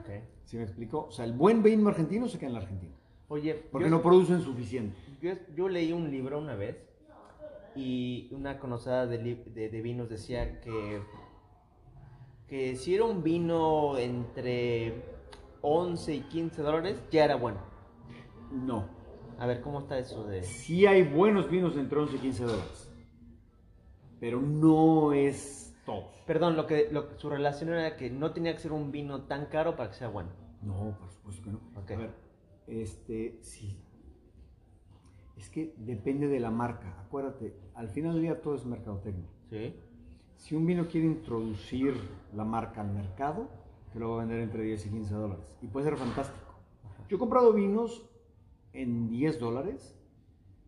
[0.00, 0.08] Ok.
[0.44, 1.06] ¿Sí me explico?
[1.06, 2.94] O sea, el buen vino argentino se queda en la Argentina,
[3.26, 4.96] Oye, porque yo, no producen suficiente.
[5.20, 6.76] Yo, yo leí un libro una vez
[7.74, 11.00] y una conocida de, de- de vinos decía que,
[12.48, 15.02] que si era un vino entre
[15.62, 17.58] 11 y 15 dólares, ya era bueno.
[18.52, 18.88] No.
[19.38, 20.42] A ver, ¿cómo está eso de...?
[20.42, 22.90] Sí hay buenos vinos entre 11 y 15 dólares,
[24.18, 26.14] pero no es todos.
[26.26, 29.46] Perdón, lo que, lo su relación era que no tenía que ser un vino tan
[29.46, 30.30] caro para que sea bueno.
[30.62, 31.60] No, por supuesto que no.
[31.76, 32.10] A ver,
[32.66, 33.76] este, sí.
[35.46, 37.00] Es que depende de la marca.
[37.06, 39.28] Acuérdate, al final del día todo es mercadotecnia.
[39.48, 39.76] ¿Sí?
[40.34, 41.94] Si un vino quiere introducir
[42.34, 43.48] la marca al mercado,
[43.92, 45.56] te lo va a vender entre 10 y 15 dólares.
[45.62, 46.52] Y puede ser fantástico.
[47.08, 48.10] Yo he comprado vinos
[48.72, 49.96] en 10 dólares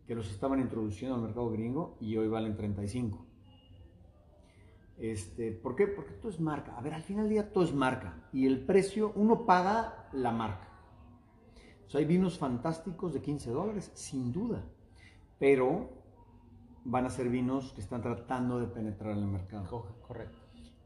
[0.07, 3.25] que los estaban introduciendo al mercado gringo y hoy valen 35.
[4.97, 5.87] Este, ¿Por qué?
[5.87, 6.77] Porque todo es marca.
[6.77, 8.29] A ver, al final del día todo es marca.
[8.31, 10.68] Y el precio, uno paga la marca.
[11.89, 14.63] O sea, hay vinos fantásticos de 15 dólares, sin duda.
[15.39, 15.89] Pero
[16.85, 19.65] van a ser vinos que están tratando de penetrar en el mercado.
[19.67, 20.37] Co- correcto.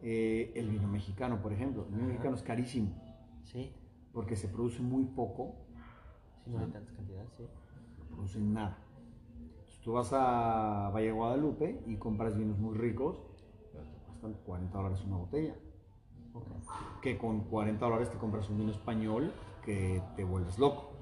[0.02, 1.84] Eh, el vino mexicano, por ejemplo.
[1.84, 2.08] El vino Ajá.
[2.14, 2.88] mexicano es carísimo
[3.44, 3.74] Sí,
[4.14, 5.56] porque se produce muy poco,
[6.46, 7.44] sí, no hay tanta cantidad, sí.
[8.00, 8.78] no producen nada.
[9.42, 13.22] Entonces, tú vas a Valle de Guadalupe y compras vinos muy ricos,
[13.74, 15.56] pero te cuestan 40 dólares una botella.
[17.02, 19.34] Que con 40 dólares te compras un vino español
[19.66, 20.93] que te vuelves loco.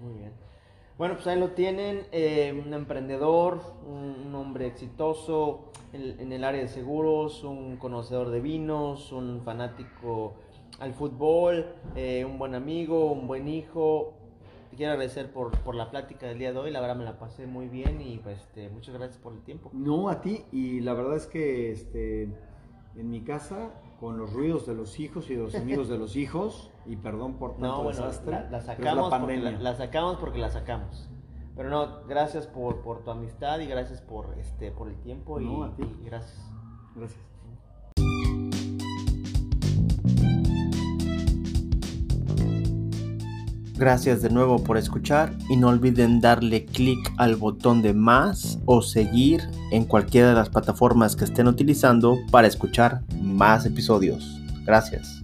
[0.00, 0.32] Muy bien.
[0.98, 6.68] Bueno, pues ahí lo tienen, eh, un emprendedor, un, hombre exitoso en, el área de
[6.68, 10.34] seguros, un conocedor de vinos, un fanático
[10.78, 14.14] al fútbol, eh, un buen amigo, un buen hijo.
[14.70, 17.18] Te quiero agradecer por, por la plática del día de hoy, la verdad me la
[17.18, 19.70] pasé muy bien y pues este, muchas gracias por el tiempo.
[19.74, 22.22] No a ti, y la verdad es que este,
[22.96, 23.70] en mi casa,
[24.00, 27.52] con los ruidos de los hijos y los amigos de los hijos, y perdón por
[27.52, 31.08] tanto No, bueno, desastre, la, sacamos la porque la, la sacamos porque la sacamos.
[31.56, 35.44] Pero no, gracias por, por tu amistad y gracias por este por el tiempo y,
[35.46, 35.84] No, a ti.
[36.02, 36.38] y gracias.
[36.94, 37.20] Gracias.
[43.78, 48.80] Gracias de nuevo por escuchar y no olviden darle clic al botón de más o
[48.80, 54.40] seguir en cualquiera de las plataformas que estén utilizando para escuchar más episodios.
[54.64, 55.15] Gracias.